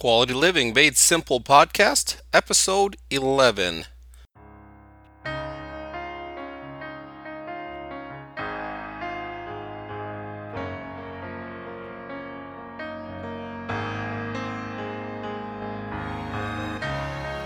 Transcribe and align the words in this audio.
Quality 0.00 0.32
Living 0.32 0.72
Made 0.72 0.96
Simple 0.96 1.42
podcast, 1.42 2.22
episode 2.32 2.96
11. 3.10 3.84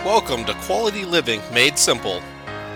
Welcome 0.05 0.45
to 0.45 0.55
Quality 0.62 1.05
Living 1.05 1.41
Made 1.52 1.77
Simple. 1.77 2.23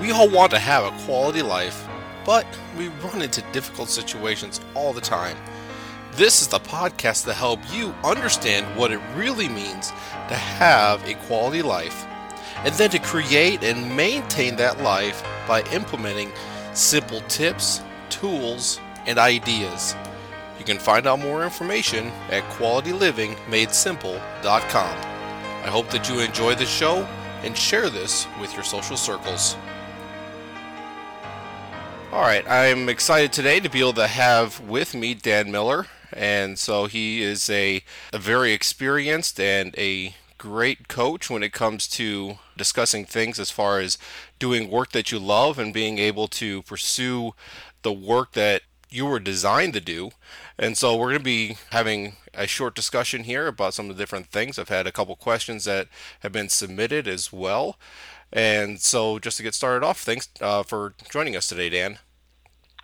We 0.01 0.11
all 0.11 0.29
want 0.29 0.51
to 0.51 0.59
have 0.59 0.83
a 0.83 1.05
quality 1.05 1.43
life, 1.43 1.87
but 2.27 2.45
we 2.77 2.89
run 2.89 3.23
into 3.23 3.43
difficult 3.53 3.91
situations 3.91 4.61
all 4.75 4.93
the 4.93 5.01
time. 5.01 5.37
This 6.19 6.43
is 6.43 6.49
the 6.49 6.59
podcast 6.59 7.25
to 7.27 7.33
help 7.33 7.61
you 7.73 7.95
understand 8.03 8.67
what 8.77 8.91
it 8.91 8.99
really 9.15 9.49
means 9.49 9.91
to 9.91 10.35
have 10.35 11.09
a 11.09 11.15
quality 11.15 11.63
life 11.63 12.05
and 12.65 12.75
then 12.75 12.91
to 12.91 12.99
create 12.99 13.63
and 13.63 13.97
maintain 13.97 14.57
that 14.57 14.83
life 14.83 15.25
by 15.47 15.63
implementing 15.71 16.33
simple 16.75 17.21
tips, 17.29 17.83
tools, 18.11 18.81
and 19.07 19.17
ideas. 19.17 19.95
You 20.59 20.65
can 20.65 20.81
find 20.81 21.07
out 21.07 21.21
more 21.21 21.45
information 21.45 22.09
at 22.31 22.43
qualitylivingmadesimple.com. 22.55 24.99
I 24.99 25.69
hope 25.69 25.89
that 25.91 26.09
you 26.09 26.19
enjoy 26.19 26.57
the 26.57 26.67
show 26.67 27.07
and 27.45 27.57
share 27.57 27.91
this 27.91 28.27
with 28.41 28.53
your 28.55 28.65
social 28.65 28.97
circles. 28.97 29.57
All 32.11 32.23
right, 32.23 32.45
I'm 32.49 32.89
excited 32.89 33.33
today 33.33 33.61
to 33.61 33.69
be 33.69 33.79
able 33.79 33.93
to 33.93 34.09
have 34.09 34.59
with 34.59 34.97
me 34.97 35.15
Dan 35.15 35.53
Miller 35.53 35.87
and 36.13 36.59
so 36.59 36.87
he 36.87 37.23
is 37.23 37.49
a, 37.51 37.83
a 38.13 38.19
very 38.19 38.53
experienced 38.53 39.39
and 39.41 39.75
a 39.79 40.15
great 40.39 40.89
coach 40.89 41.29
when 41.29 41.43
it 41.43 41.53
comes 41.53 41.89
to 41.89 42.39
discussing 42.57 43.05
things 43.05 43.39
as 43.39 43.51
far 43.51 43.81
as 43.81 43.99
doing 44.39 44.71
work 44.71 44.93
that 44.93 45.11
you 45.11 45.19
love 45.19 45.59
and 45.59 45.75
being 45.75 45.99
able 45.99 46.29
to 46.29 46.63
pursue 46.63 47.33
the 47.83 47.93
work 47.93 48.33
that 48.33 48.63
you 48.91 49.05
were 49.05 49.19
designed 49.19 49.75
to 49.75 49.81
do. 49.81 50.11
And 50.59 50.79
so 50.79 50.97
we're 50.97 51.11
going 51.11 51.19
to 51.19 51.25
be 51.25 51.57
having 51.71 52.17
a 52.35 52.47
short 52.47 52.75
discussion 52.75 53.25
here 53.25 53.47
about 53.47 53.75
some 53.75 53.91
of 53.91 53.97
the 53.97 54.03
different 54.03 54.29
things. 54.29 54.59
I've 54.59 54.69
had 54.69 54.87
a 54.87 54.93
couple 54.93 55.15
questions 55.17 55.65
that 55.65 55.89
have 56.21 56.33
been 56.33 56.49
submitted 56.49 57.07
as 57.07 57.33
well. 57.33 57.77
And 58.33 58.81
so 58.81 59.19
just 59.19 59.37
to 59.39 59.43
get 59.43 59.55
started 59.55 59.85
off, 59.85 60.01
thanks 60.01 60.29
uh, 60.41 60.63
for 60.63 60.95
joining 61.11 61.37
us 61.37 61.49
today, 61.49 61.69
Dan. 61.69 61.99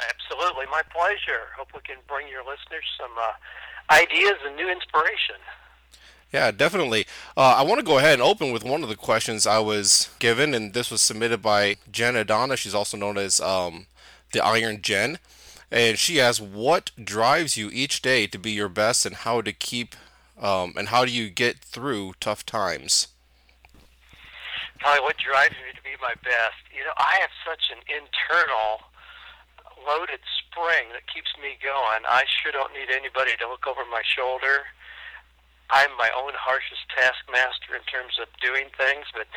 Absolutely, 0.00 0.66
my 0.70 0.82
pleasure. 0.90 1.52
Hope 1.56 1.68
we 1.74 1.80
can 1.80 1.96
bring 2.08 2.28
your 2.28 2.42
listeners 2.42 2.84
some 2.98 3.12
uh, 3.18 3.32
ideas 3.92 4.34
and 4.44 4.56
new 4.56 4.68
inspiration. 4.68 5.36
Yeah, 6.32 6.50
definitely. 6.50 7.06
Uh, 7.36 7.54
I 7.58 7.62
want 7.62 7.78
to 7.78 7.86
go 7.86 7.98
ahead 7.98 8.14
and 8.14 8.22
open 8.22 8.50
with 8.50 8.64
one 8.64 8.82
of 8.82 8.88
the 8.88 8.96
questions 8.96 9.46
I 9.46 9.60
was 9.60 10.10
given, 10.18 10.52
and 10.52 10.74
this 10.74 10.90
was 10.90 11.00
submitted 11.00 11.40
by 11.40 11.76
Jen 11.92 12.16
Adana. 12.16 12.56
She's 12.56 12.74
also 12.74 12.96
known 12.96 13.16
as 13.16 13.40
um, 13.40 13.86
the 14.32 14.44
Iron 14.44 14.82
Jen. 14.82 15.20
And 15.70 15.96
she 15.96 16.20
asks, 16.20 16.40
What 16.40 16.90
drives 17.02 17.56
you 17.56 17.70
each 17.72 18.02
day 18.02 18.26
to 18.26 18.38
be 18.38 18.50
your 18.50 18.68
best, 18.68 19.06
and 19.06 19.14
how 19.14 19.42
to 19.42 19.52
keep, 19.52 19.94
um, 20.36 20.74
and 20.76 20.88
how 20.88 21.04
do 21.04 21.12
you 21.12 21.30
get 21.30 21.58
through 21.58 22.14
tough 22.18 22.44
times? 22.44 23.08
Probably 24.80 25.02
what 25.02 25.16
drives 25.16 25.54
me 25.54 25.70
to 25.74 25.82
be 25.82 25.94
my 26.02 26.14
best. 26.24 26.58
You 26.76 26.82
know, 26.82 26.92
I 26.98 27.18
have 27.20 27.30
such 27.46 27.70
an 27.70 27.78
internal 27.88 28.82
loaded 29.84 30.20
spring 30.40 30.90
that 30.96 31.06
keeps 31.06 31.32
me 31.38 31.60
going. 31.60 32.02
I 32.08 32.24
sure 32.26 32.52
don't 32.52 32.72
need 32.72 32.88
anybody 32.90 33.36
to 33.40 33.48
look 33.48 33.68
over 33.68 33.84
my 33.88 34.02
shoulder. 34.04 34.64
I'm 35.70 35.92
my 35.96 36.12
own 36.12 36.36
harshest 36.36 36.84
taskmaster 36.92 37.76
in 37.76 37.84
terms 37.88 38.20
of 38.20 38.28
doing 38.40 38.68
things, 38.76 39.08
but 39.12 39.28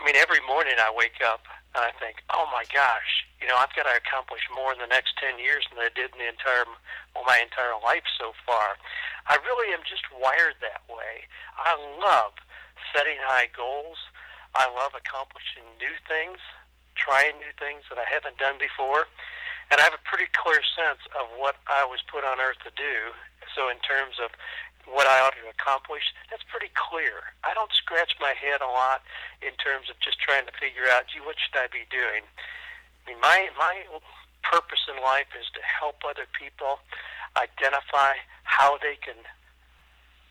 I 0.00 0.04
mean, 0.04 0.16
every 0.16 0.40
morning 0.48 0.80
I 0.80 0.90
wake 0.90 1.20
up 1.20 1.44
and 1.76 1.84
I 1.84 1.92
think, 2.00 2.24
oh 2.32 2.48
my 2.50 2.64
gosh, 2.72 3.28
you 3.40 3.46
know, 3.46 3.54
I've 3.54 3.72
got 3.76 3.86
to 3.86 3.94
accomplish 3.94 4.42
more 4.50 4.72
in 4.72 4.80
the 4.80 4.90
next 4.90 5.14
10 5.20 5.38
years 5.38 5.62
than 5.70 5.78
I 5.78 5.92
did 5.92 6.12
in 6.16 6.18
the 6.18 6.30
entire, 6.30 6.66
well, 7.14 7.24
my 7.28 7.38
entire 7.38 7.76
life 7.80 8.04
so 8.18 8.34
far. 8.42 8.80
I 9.28 9.38
really 9.44 9.70
am 9.70 9.84
just 9.86 10.04
wired 10.10 10.58
that 10.64 10.82
way. 10.88 11.28
I 11.54 11.78
love 12.00 12.34
setting 12.90 13.20
high 13.22 13.52
goals. 13.52 14.00
I 14.58 14.68
love 14.68 14.92
accomplishing 14.92 15.64
new 15.80 15.94
things, 16.04 16.42
trying 16.98 17.38
new 17.38 17.54
things 17.56 17.86
that 17.88 17.96
I 17.96 18.08
haven't 18.08 18.36
done 18.36 18.60
before 18.60 19.08
and 19.72 19.80
I 19.80 19.88
have 19.88 19.96
a 19.96 20.04
pretty 20.04 20.28
clear 20.36 20.60
sense 20.76 21.00
of 21.16 21.32
what 21.40 21.56
I 21.64 21.88
was 21.88 22.04
put 22.04 22.28
on 22.28 22.36
earth 22.44 22.60
to 22.68 22.72
do. 22.76 23.16
So 23.56 23.72
in 23.72 23.80
terms 23.80 24.20
of 24.20 24.28
what 24.84 25.08
I 25.08 25.24
ought 25.24 25.32
to 25.32 25.48
accomplish, 25.48 26.04
that's 26.28 26.44
pretty 26.52 26.68
clear. 26.76 27.32
I 27.40 27.56
don't 27.56 27.72
scratch 27.72 28.12
my 28.20 28.36
head 28.36 28.60
a 28.60 28.68
lot 28.68 29.00
in 29.40 29.56
terms 29.56 29.88
of 29.88 29.96
just 30.04 30.20
trying 30.20 30.44
to 30.44 30.52
figure 30.60 30.92
out, 30.92 31.08
gee, 31.08 31.24
what 31.24 31.40
should 31.40 31.56
I 31.56 31.72
be 31.72 31.88
doing? 31.88 32.28
I 32.28 33.02
mean, 33.08 33.18
my 33.24 33.48
my 33.56 33.88
purpose 34.44 34.84
in 34.92 35.00
life 35.00 35.32
is 35.32 35.48
to 35.56 35.62
help 35.64 36.04
other 36.04 36.28
people 36.36 36.84
identify 37.40 38.20
how 38.44 38.76
they 38.76 39.00
can 39.00 39.16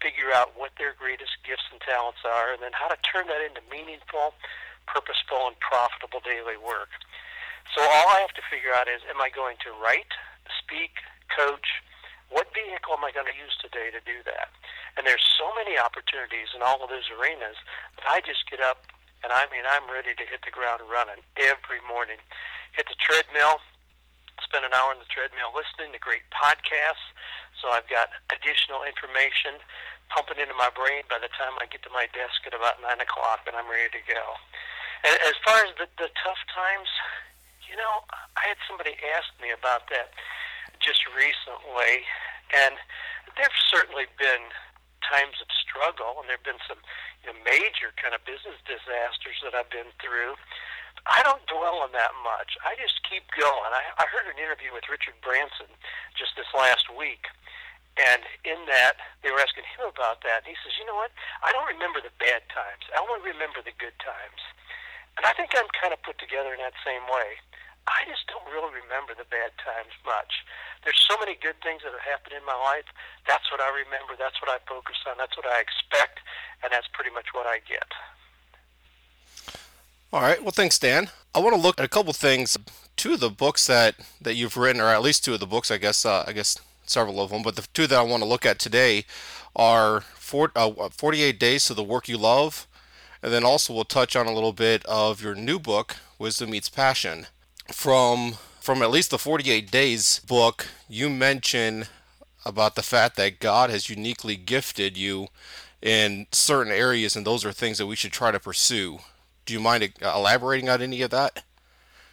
figure 0.05 0.29
out 0.29 0.53
what 0.53 0.77
their 0.77 0.93
greatest 0.93 1.41
gifts 1.41 1.65
and 1.73 1.81
talents 1.81 2.21
are, 2.21 2.53
and 2.53 2.61
then 2.61 2.77
how 2.77 2.93
to 2.93 2.99
turn 3.01 3.25
that 3.25 3.41
into 3.41 3.65
meaningful, 3.73 4.37
purposeful, 4.85 5.49
and 5.49 5.57
profitable 5.57 6.21
daily 6.21 6.61
work. 6.61 6.93
So 7.73 7.79
all 7.81 8.07
I 8.11 8.19
have 8.19 8.35
to 8.35 8.43
figure 8.49 8.73
out 8.73 8.89
is, 8.89 9.01
am 9.07 9.21
I 9.21 9.29
going 9.29 9.55
to 9.63 9.71
write, 9.79 10.11
speak, 10.59 10.97
coach? 11.31 11.67
What 12.31 12.47
vehicle 12.55 12.95
am 12.95 13.03
I 13.03 13.11
going 13.11 13.27
to 13.27 13.35
use 13.35 13.55
today 13.59 13.91
to 13.91 13.99
do 14.07 14.23
that? 14.27 14.51
And 14.95 15.07
there's 15.07 15.23
so 15.39 15.51
many 15.55 15.79
opportunities 15.79 16.51
in 16.55 16.63
all 16.63 16.83
of 16.83 16.91
those 16.91 17.07
arenas 17.11 17.59
that 17.99 18.07
I 18.07 18.19
just 18.23 18.47
get 18.47 18.59
up 18.59 18.87
and 19.23 19.29
I 19.29 19.45
mean 19.53 19.63
I'm 19.65 19.85
ready 19.85 20.17
to 20.17 20.25
hit 20.25 20.41
the 20.41 20.53
ground 20.53 20.81
running 20.89 21.21
every 21.37 21.81
morning. 21.85 22.17
Hit 22.73 22.89
the 22.89 22.97
treadmill, 22.97 23.61
spend 24.41 24.65
an 24.65 24.73
hour 24.73 24.91
on 24.91 24.99
the 24.99 25.09
treadmill 25.09 25.53
listening 25.53 25.93
to 25.93 26.01
great 26.01 26.25
podcasts. 26.33 27.05
So 27.61 27.69
I've 27.69 27.87
got 27.87 28.09
additional 28.33 28.81
information 28.81 29.61
pumping 30.09 30.41
into 30.41 30.57
my 30.57 30.73
brain 30.73 31.05
by 31.07 31.21
the 31.21 31.31
time 31.37 31.55
I 31.61 31.69
get 31.69 31.85
to 31.87 31.93
my 31.93 32.09
desk 32.11 32.43
at 32.43 32.57
about 32.57 32.81
nine 32.81 32.99
o'clock 32.99 33.45
and 33.45 33.53
I'm 33.55 33.69
ready 33.69 33.93
to 33.95 34.03
go. 34.09 34.23
And 35.05 35.13
as 35.23 35.37
far 35.45 35.61
as 35.65 35.71
the, 35.77 35.87
the 35.97 36.09
tough 36.19 36.41
times, 36.51 36.89
you 37.71 37.79
know, 37.79 38.03
I 38.35 38.51
had 38.51 38.59
somebody 38.67 38.99
ask 39.15 39.31
me 39.39 39.55
about 39.55 39.87
that 39.95 40.11
just 40.83 41.07
recently, 41.15 42.03
and 42.51 42.75
there've 43.39 43.61
certainly 43.71 44.11
been 44.19 44.51
times 44.99 45.39
of 45.39 45.47
struggle, 45.55 46.19
and 46.19 46.27
there've 46.27 46.43
been 46.43 46.59
some 46.67 46.83
you 47.23 47.31
know, 47.31 47.37
major 47.47 47.95
kind 47.95 48.11
of 48.11 48.19
business 48.27 48.59
disasters 48.67 49.39
that 49.47 49.55
I've 49.55 49.71
been 49.71 49.95
through. 50.03 50.35
I 51.07 51.23
don't 51.23 51.41
dwell 51.47 51.79
on 51.79 51.95
that 51.95 52.11
much. 52.21 52.59
I 52.61 52.75
just 52.75 52.99
keep 53.07 53.23
going. 53.39 53.71
I, 53.71 54.03
I 54.03 54.05
heard 54.11 54.27
an 54.27 54.37
interview 54.37 54.75
with 54.75 54.91
Richard 54.91 55.15
Branson 55.23 55.71
just 56.13 56.35
this 56.35 56.51
last 56.51 56.91
week, 56.91 57.31
and 57.95 58.21
in 58.43 58.67
that, 58.67 58.99
they 59.23 59.31
were 59.31 59.39
asking 59.39 59.65
him 59.79 59.87
about 59.87 60.27
that. 60.27 60.43
And 60.43 60.51
he 60.51 60.59
says, 60.59 60.75
You 60.75 60.85
know 60.85 60.99
what? 60.99 61.15
I 61.39 61.55
don't 61.55 61.71
remember 61.71 62.03
the 62.03 62.13
bad 62.19 62.43
times. 62.51 62.83
I 62.91 62.99
only 62.99 63.23
remember 63.23 63.63
the 63.63 63.73
good 63.79 63.95
times. 64.03 64.43
And 65.17 65.27
I 65.27 65.33
think 65.35 65.51
I'm 65.57 65.67
kind 65.75 65.91
of 65.91 65.99
put 66.05 66.19
together 66.21 66.55
in 66.55 66.61
that 66.63 66.77
same 66.85 67.03
way. 67.11 67.41
I 67.91 68.07
just 68.07 68.23
don't 68.31 68.47
really 68.47 68.71
remember 68.71 69.11
the 69.11 69.27
bad 69.27 69.51
times 69.59 69.91
much. 70.07 70.47
There's 70.83 70.99
so 71.03 71.19
many 71.19 71.35
good 71.35 71.59
things 71.59 71.83
that 71.83 71.91
have 71.91 72.07
happened 72.07 72.39
in 72.39 72.45
my 72.47 72.55
life. 72.55 72.87
That's 73.27 73.51
what 73.51 73.59
I 73.59 73.67
remember. 73.83 74.15
That's 74.15 74.39
what 74.39 74.47
I 74.47 74.63
focus 74.63 74.95
on. 75.03 75.19
That's 75.19 75.35
what 75.35 75.45
I 75.45 75.59
expect, 75.59 76.23
and 76.63 76.71
that's 76.71 76.87
pretty 76.95 77.11
much 77.11 77.35
what 77.35 77.45
I 77.45 77.59
get. 77.67 77.91
All 80.13 80.21
right. 80.23 80.41
Well, 80.41 80.55
thanks, 80.55 80.79
Dan. 80.79 81.11
I 81.35 81.39
want 81.39 81.55
to 81.55 81.61
look 81.61 81.79
at 81.79 81.85
a 81.85 81.91
couple 81.91 82.13
things. 82.13 82.57
Two 82.95 83.13
of 83.13 83.19
the 83.19 83.29
books 83.29 83.67
that, 83.67 83.95
that 84.21 84.35
you've 84.35 84.57
written, 84.57 84.81
or 84.81 84.87
at 84.87 85.01
least 85.01 85.23
two 85.23 85.33
of 85.33 85.39
the 85.39 85.47
books, 85.47 85.69
I 85.69 85.77
guess. 85.77 86.05
Uh, 86.05 86.23
I 86.27 86.31
guess 86.31 86.57
several 86.85 87.21
of 87.21 87.31
them, 87.31 87.43
but 87.43 87.55
the 87.55 87.67
two 87.73 87.87
that 87.87 87.97
I 87.97 88.01
want 88.01 88.23
to 88.23 88.29
look 88.29 88.45
at 88.45 88.59
today 88.59 89.05
are 89.55 90.03
uh, 90.55 90.89
48 90.89 91.39
Days 91.39 91.65
to 91.65 91.73
the 91.73 91.83
Work 91.83 92.07
You 92.07 92.17
Love, 92.17 92.67
and 93.21 93.31
then 93.31 93.43
also 93.43 93.73
we'll 93.73 93.85
touch 93.85 94.15
on 94.15 94.27
a 94.27 94.33
little 94.33 94.53
bit 94.53 94.85
of 94.85 95.21
your 95.21 95.35
new 95.35 95.59
book, 95.59 95.97
Wisdom 96.19 96.51
Meets 96.51 96.69
Passion 96.69 97.27
from 97.71 98.33
from 98.59 98.81
at 98.83 98.91
least 98.91 99.09
the 99.09 99.17
48 99.17 99.71
days 99.71 100.19
book 100.19 100.67
you 100.87 101.09
mention 101.09 101.85
about 102.45 102.75
the 102.75 102.83
fact 102.83 103.15
that 103.17 103.39
God 103.39 103.69
has 103.69 103.89
uniquely 103.89 104.35
gifted 104.35 104.97
you 104.97 105.27
in 105.81 106.27
certain 106.31 106.71
areas 106.71 107.15
and 107.15 107.25
those 107.25 107.43
are 107.43 107.51
things 107.51 107.77
that 107.77 107.87
we 107.87 107.95
should 107.95 108.11
try 108.11 108.31
to 108.31 108.39
pursue. 108.39 108.99
Do 109.45 109.53
you 109.53 109.59
mind 109.59 109.93
uh, 110.01 110.13
elaborating 110.15 110.69
on 110.69 110.81
any 110.81 111.01
of 111.01 111.09
that? 111.11 111.43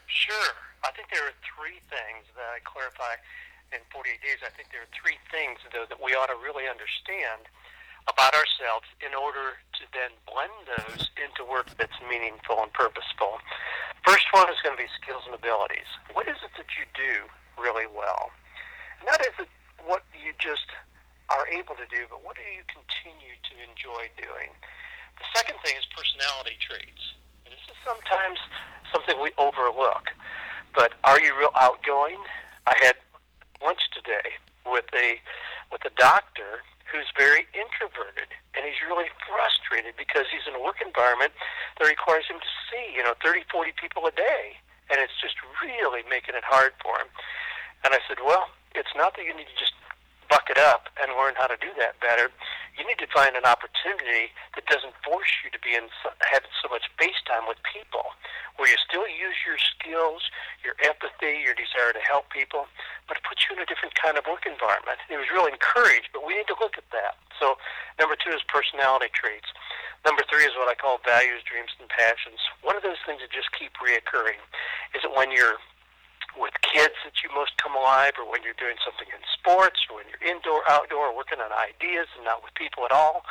Sure. 0.07 0.53
I 0.85 0.91
think 0.93 1.09
there 1.13 1.25
are 1.25 1.37
three 1.45 1.81
things 1.91 2.25
that 2.35 2.49
I 2.49 2.61
clarify 2.65 3.21
in 3.73 3.81
48 3.93 4.21
days. 4.25 4.41
I 4.41 4.51
think 4.57 4.73
there 4.73 4.81
are 4.81 4.95
three 4.97 5.21
things 5.31 5.61
though 5.73 5.85
that 5.89 6.03
we 6.03 6.13
ought 6.13 6.33
to 6.33 6.39
really 6.41 6.65
understand 6.65 7.45
about 8.09 8.35
ourselves 8.35 8.89
in 9.05 9.13
order 9.15 9.61
to 9.79 9.83
then 9.93 10.11
blend 10.25 10.57
those 10.67 11.13
into 11.21 11.45
work 11.45 11.69
that's 11.77 11.95
meaningful 12.09 12.59
and 12.65 12.73
purposeful. 12.73 13.39
First 14.03 14.27
one 14.33 14.49
is 14.49 14.59
going 14.65 14.75
to 14.77 14.83
be 14.83 14.91
skills 14.97 15.23
and 15.29 15.37
abilities. 15.37 15.89
What 16.17 16.27
is 16.27 16.41
it 16.41 16.53
that 16.57 16.73
you 16.75 16.89
do 16.97 17.29
really 17.61 17.87
well? 17.87 18.33
And 19.01 19.07
that 19.07 19.21
is 19.23 19.47
what 19.85 20.03
you 20.17 20.33
just 20.41 20.67
are 21.29 21.45
able 21.53 21.77
to 21.77 21.87
do, 21.93 22.09
but 22.09 22.25
what 22.25 22.37
do 22.41 22.45
you 22.49 22.65
continue 22.67 23.37
to 23.53 23.55
enjoy 23.61 24.09
doing? 24.17 24.51
The 25.21 25.29
second 25.37 25.61
thing 25.61 25.77
is 25.77 25.85
personality 25.93 26.57
traits. 26.57 27.05
And 27.45 27.53
this 27.53 27.65
is 27.69 27.79
sometimes 27.85 28.41
something 28.93 29.21
we 29.21 29.37
overlook. 29.37 30.09
But 30.75 30.97
are 31.05 31.21
you 31.21 31.37
real 31.37 31.53
outgoing? 31.57 32.19
I 32.67 32.75
had 32.81 32.97
lunch 33.61 33.81
today 33.93 34.37
with 34.65 34.89
a 34.95 35.21
with 35.73 35.85
a 35.85 35.93
doctor 35.99 36.65
who's 36.89 37.09
very 37.15 37.47
introverted 37.53 38.33
and 38.57 38.65
he's 38.65 38.81
really 38.83 39.13
frustrated 39.29 39.95
because 39.95 40.27
he's 40.33 40.49
in 40.49 40.57
a 40.57 40.63
work 40.63 40.81
environment 40.81 41.37
that 41.79 41.87
requires 41.87 42.27
him 42.27 42.41
to 42.43 42.51
see, 42.67 42.97
you 42.97 43.05
know, 43.05 43.15
30, 43.23 43.47
40 43.47 43.77
people 43.79 44.09
a 44.09 44.15
day. 44.17 44.59
And 44.91 44.99
it's 44.99 45.15
just 45.21 45.37
really 45.61 46.03
making 46.09 46.35
it 46.35 46.43
hard 46.43 46.73
for 46.81 46.97
him. 46.97 47.13
And 47.85 47.93
I 47.93 48.01
said, 48.09 48.25
well, 48.25 48.51
it's 48.75 48.91
not 48.97 49.15
that 49.15 49.23
you 49.23 49.37
need 49.37 49.47
to 49.47 49.59
just 49.61 49.77
buck 50.29 50.49
it 50.53 50.61
up 50.61 50.93
and 51.01 51.13
learn 51.17 51.35
how 51.37 51.49
to 51.49 51.57
do 51.57 51.73
that 51.81 51.99
better. 52.01 52.29
You 52.77 52.87
need 52.87 53.01
to 53.01 53.11
find 53.11 53.35
an 53.35 53.49
opportunity 53.49 54.31
that 54.55 54.69
doesn't 54.69 54.95
force 55.03 55.29
you 55.43 55.51
to 55.51 55.61
be 55.61 55.75
in 55.75 55.89
having 56.23 56.53
so 56.63 56.71
much 56.71 56.87
face 57.01 57.19
time 57.27 57.49
with 57.49 57.59
people, 57.67 58.15
where 58.61 58.69
you 58.71 58.79
still 58.79 59.09
use 59.09 59.37
your 59.43 59.59
skills, 59.59 60.31
your 60.63 60.79
empathy, 60.85 61.43
your 61.43 61.59
desire 61.59 61.91
to 61.91 62.03
help 62.05 62.31
people, 62.31 62.71
but 63.11 63.19
it 63.19 63.25
puts 63.27 63.49
you 63.49 63.57
in 63.57 63.61
a 63.61 63.67
different 63.67 63.99
kind 63.99 64.15
of 64.15 64.29
work 64.31 64.47
environment. 64.47 65.03
It 65.11 65.19
was 65.19 65.33
really 65.33 65.51
encouraged, 65.51 66.15
but 66.15 66.23
we 66.23 66.39
need 66.39 66.47
to 66.53 66.59
look 66.63 66.79
at 66.79 66.87
that. 66.95 67.19
So, 67.41 67.59
number 67.99 68.15
two 68.15 68.31
is 68.31 68.43
personality 68.47 69.11
traits. 69.11 69.51
Number 70.07 70.23
three 70.31 70.47
is 70.47 70.55
what 70.55 70.71
I 70.71 70.79
call 70.79 71.03
values, 71.03 71.43
dreams, 71.43 71.75
and 71.83 71.91
passions. 71.91 72.39
One 72.63 72.79
of 72.79 72.87
those 72.87 73.03
things 73.03 73.19
that 73.23 73.35
just 73.35 73.51
keep 73.51 73.75
reoccurring 73.83 74.39
is 74.95 75.03
that 75.03 75.11
when 75.11 75.35
you're 75.35 75.59
with 76.39 76.55
kids 76.63 76.95
that 77.03 77.19
you 77.27 77.29
most 77.35 77.58
alive, 77.89 78.21
or 78.21 78.29
when 78.29 78.45
you're 78.45 78.61
doing 78.61 78.77
something 78.85 79.09
in 79.09 79.25
sports, 79.33 79.81
or 79.89 79.97
when 79.97 80.07
you're 80.13 80.21
indoor, 80.21 80.61
outdoor, 80.69 81.17
working 81.17 81.41
on 81.41 81.49
ideas 81.57 82.05
and 82.21 82.29
not 82.29 82.45
with 82.45 82.53
people 82.53 82.85
at 82.85 82.93
all. 82.93 83.25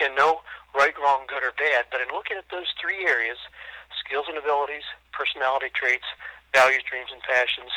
Again, 0.00 0.16
no 0.16 0.40
right, 0.72 0.96
wrong, 0.96 1.28
good, 1.28 1.44
or 1.44 1.52
bad, 1.60 1.92
but 1.92 2.00
in 2.00 2.08
looking 2.08 2.40
at 2.40 2.48
those 2.48 2.72
three 2.80 3.04
areas 3.04 3.36
skills 4.00 4.24
and 4.32 4.40
abilities, 4.40 4.88
personality 5.12 5.68
traits, 5.76 6.08
values, 6.56 6.80
dreams, 6.88 7.12
and 7.12 7.20
passions 7.20 7.68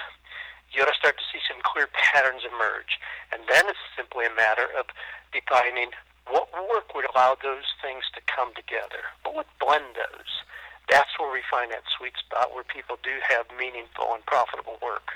you 0.71 0.79
ought 0.79 0.87
to 0.87 0.95
start 0.95 1.19
to 1.19 1.27
see 1.27 1.43
some 1.51 1.59
clear 1.67 1.91
patterns 1.91 2.47
emerge. 2.47 2.95
And 3.35 3.43
then 3.51 3.67
it's 3.67 3.83
simply 3.91 4.23
a 4.23 4.31
matter 4.31 4.71
of 4.71 4.87
defining 5.35 5.91
what 6.31 6.47
work 6.55 6.95
would 6.95 7.03
allow 7.11 7.35
those 7.35 7.67
things 7.83 8.07
to 8.15 8.23
come 8.23 8.55
together. 8.55 9.03
What 9.27 9.35
would 9.35 9.51
blend 9.59 9.99
those? 9.99 10.31
that's 10.91 11.15
where 11.15 11.31
we 11.31 11.39
find 11.47 11.71
that 11.71 11.87
sweet 11.97 12.13
spot 12.19 12.51
where 12.53 12.67
people 12.67 12.99
do 12.99 13.15
have 13.23 13.47
meaningful 13.55 14.11
and 14.11 14.25
profitable 14.27 14.75
work. 14.83 15.15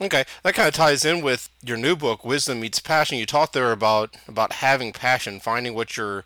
Okay, 0.00 0.24
that 0.42 0.54
kind 0.54 0.66
of 0.66 0.74
ties 0.74 1.04
in 1.04 1.22
with 1.22 1.48
your 1.62 1.76
new 1.76 1.94
book, 1.94 2.24
Wisdom 2.24 2.58
Meets 2.60 2.80
Passion. 2.80 3.16
You 3.16 3.26
talked 3.26 3.52
there 3.52 3.70
about 3.70 4.16
about 4.26 4.54
having 4.54 4.92
passion, 4.92 5.38
finding 5.38 5.72
what 5.74 5.96
you're 5.96 6.24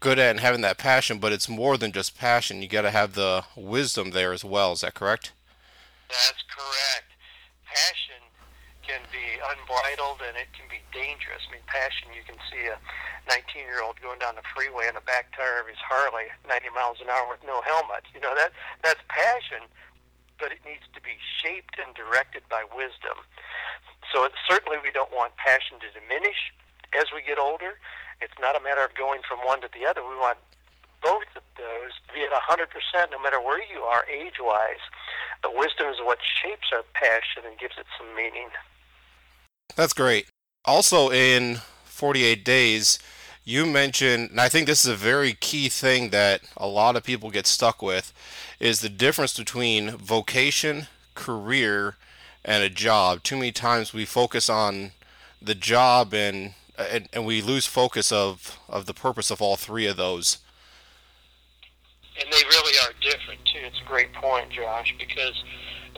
good 0.00 0.18
at, 0.18 0.30
and 0.30 0.40
having 0.40 0.62
that 0.62 0.78
passion. 0.78 1.18
But 1.18 1.32
it's 1.32 1.48
more 1.48 1.76
than 1.76 1.92
just 1.92 2.16
passion. 2.16 2.62
You 2.62 2.68
got 2.68 2.82
to 2.82 2.90
have 2.90 3.14
the 3.14 3.44
wisdom 3.54 4.12
there 4.12 4.32
as 4.32 4.42
well. 4.42 4.72
Is 4.72 4.80
that 4.80 4.94
correct? 4.94 5.32
That's 6.08 6.42
correct. 6.48 7.12
Passion 7.68 8.24
can 8.82 9.00
be 9.12 9.38
unbridled 9.38 10.24
and 10.26 10.34
it 10.40 10.48
can 10.56 10.66
be 10.72 10.80
dangerous. 10.90 11.44
I 11.46 11.52
mean, 11.52 11.62
passion, 11.68 12.08
you 12.16 12.24
can 12.26 12.40
see 12.50 12.66
a 12.66 12.80
19 13.28 13.62
year 13.62 13.84
old 13.84 14.00
going 14.00 14.18
down 14.18 14.34
the 14.34 14.42
freeway 14.56 14.88
on 14.88 14.96
the 14.98 15.04
back 15.04 15.30
tire 15.36 15.60
of 15.60 15.68
his 15.68 15.78
Harley, 15.78 16.26
90 16.48 16.72
miles 16.74 16.98
an 16.98 17.06
hour 17.12 17.28
with 17.28 17.44
no 17.46 17.60
helmet. 17.62 18.02
You 18.10 18.20
know, 18.24 18.34
that 18.34 18.50
that's 18.82 18.98
passion, 19.06 19.68
but 20.40 20.50
it 20.50 20.64
needs 20.64 20.88
to 20.96 21.00
be 21.00 21.20
shaped 21.20 21.76
and 21.76 21.94
directed 21.94 22.42
by 22.48 22.64
wisdom. 22.72 23.20
So 24.12 24.24
it, 24.24 24.32
certainly 24.48 24.78
we 24.82 24.90
don't 24.90 25.12
want 25.12 25.36
passion 25.36 25.78
to 25.84 25.88
diminish 25.92 26.50
as 26.96 27.12
we 27.14 27.22
get 27.22 27.38
older. 27.38 27.78
It's 28.20 28.36
not 28.40 28.56
a 28.56 28.60
matter 28.60 28.82
of 28.82 28.96
going 28.96 29.20
from 29.28 29.44
one 29.46 29.60
to 29.60 29.68
the 29.72 29.86
other. 29.86 30.02
We 30.02 30.16
want 30.16 30.38
both 31.02 31.28
of 31.36 31.44
those 31.56 31.92
to 32.08 32.14
be 32.14 32.24
at 32.24 32.32
100% 32.32 32.66
no 33.10 33.20
matter 33.20 33.40
where 33.40 33.60
you 33.60 33.80
are 33.80 34.04
age 34.08 34.40
wise. 34.40 34.84
But 35.42 35.56
wisdom 35.56 35.88
is 35.88 35.96
what 36.02 36.18
shapes 36.20 36.68
our 36.72 36.84
passion 36.92 37.44
and 37.48 37.58
gives 37.58 37.76
it 37.78 37.86
some 37.96 38.14
meaning. 38.14 38.48
That's 39.76 39.92
great. 39.92 40.28
Also, 40.64 41.10
in 41.10 41.60
48 41.84 42.44
days, 42.44 42.98
you 43.50 43.66
mentioned, 43.66 44.30
and 44.30 44.40
I 44.40 44.48
think 44.48 44.68
this 44.68 44.84
is 44.84 44.90
a 44.90 44.96
very 44.96 45.32
key 45.32 45.68
thing 45.68 46.10
that 46.10 46.42
a 46.56 46.68
lot 46.68 46.94
of 46.94 47.02
people 47.02 47.30
get 47.30 47.48
stuck 47.48 47.82
with, 47.82 48.12
is 48.60 48.80
the 48.80 48.88
difference 48.88 49.36
between 49.36 49.90
vocation, 49.96 50.86
career, 51.16 51.96
and 52.44 52.62
a 52.62 52.70
job. 52.70 53.24
Too 53.24 53.36
many 53.36 53.50
times 53.50 53.92
we 53.92 54.04
focus 54.04 54.48
on 54.48 54.92
the 55.42 55.56
job 55.56 56.14
and 56.14 56.54
and, 56.78 57.08
and 57.12 57.26
we 57.26 57.42
lose 57.42 57.66
focus 57.66 58.10
of, 58.10 58.58
of 58.66 58.86
the 58.86 58.94
purpose 58.94 59.30
of 59.30 59.42
all 59.42 59.56
three 59.56 59.86
of 59.86 59.98
those. 59.98 60.38
And 62.18 62.26
they 62.32 62.42
really 62.48 62.72
are 62.78 62.92
different 63.02 63.44
too. 63.44 63.60
It's 63.66 63.80
a 63.84 63.88
great 63.88 64.14
point, 64.14 64.48
Josh, 64.48 64.94
because 64.98 65.44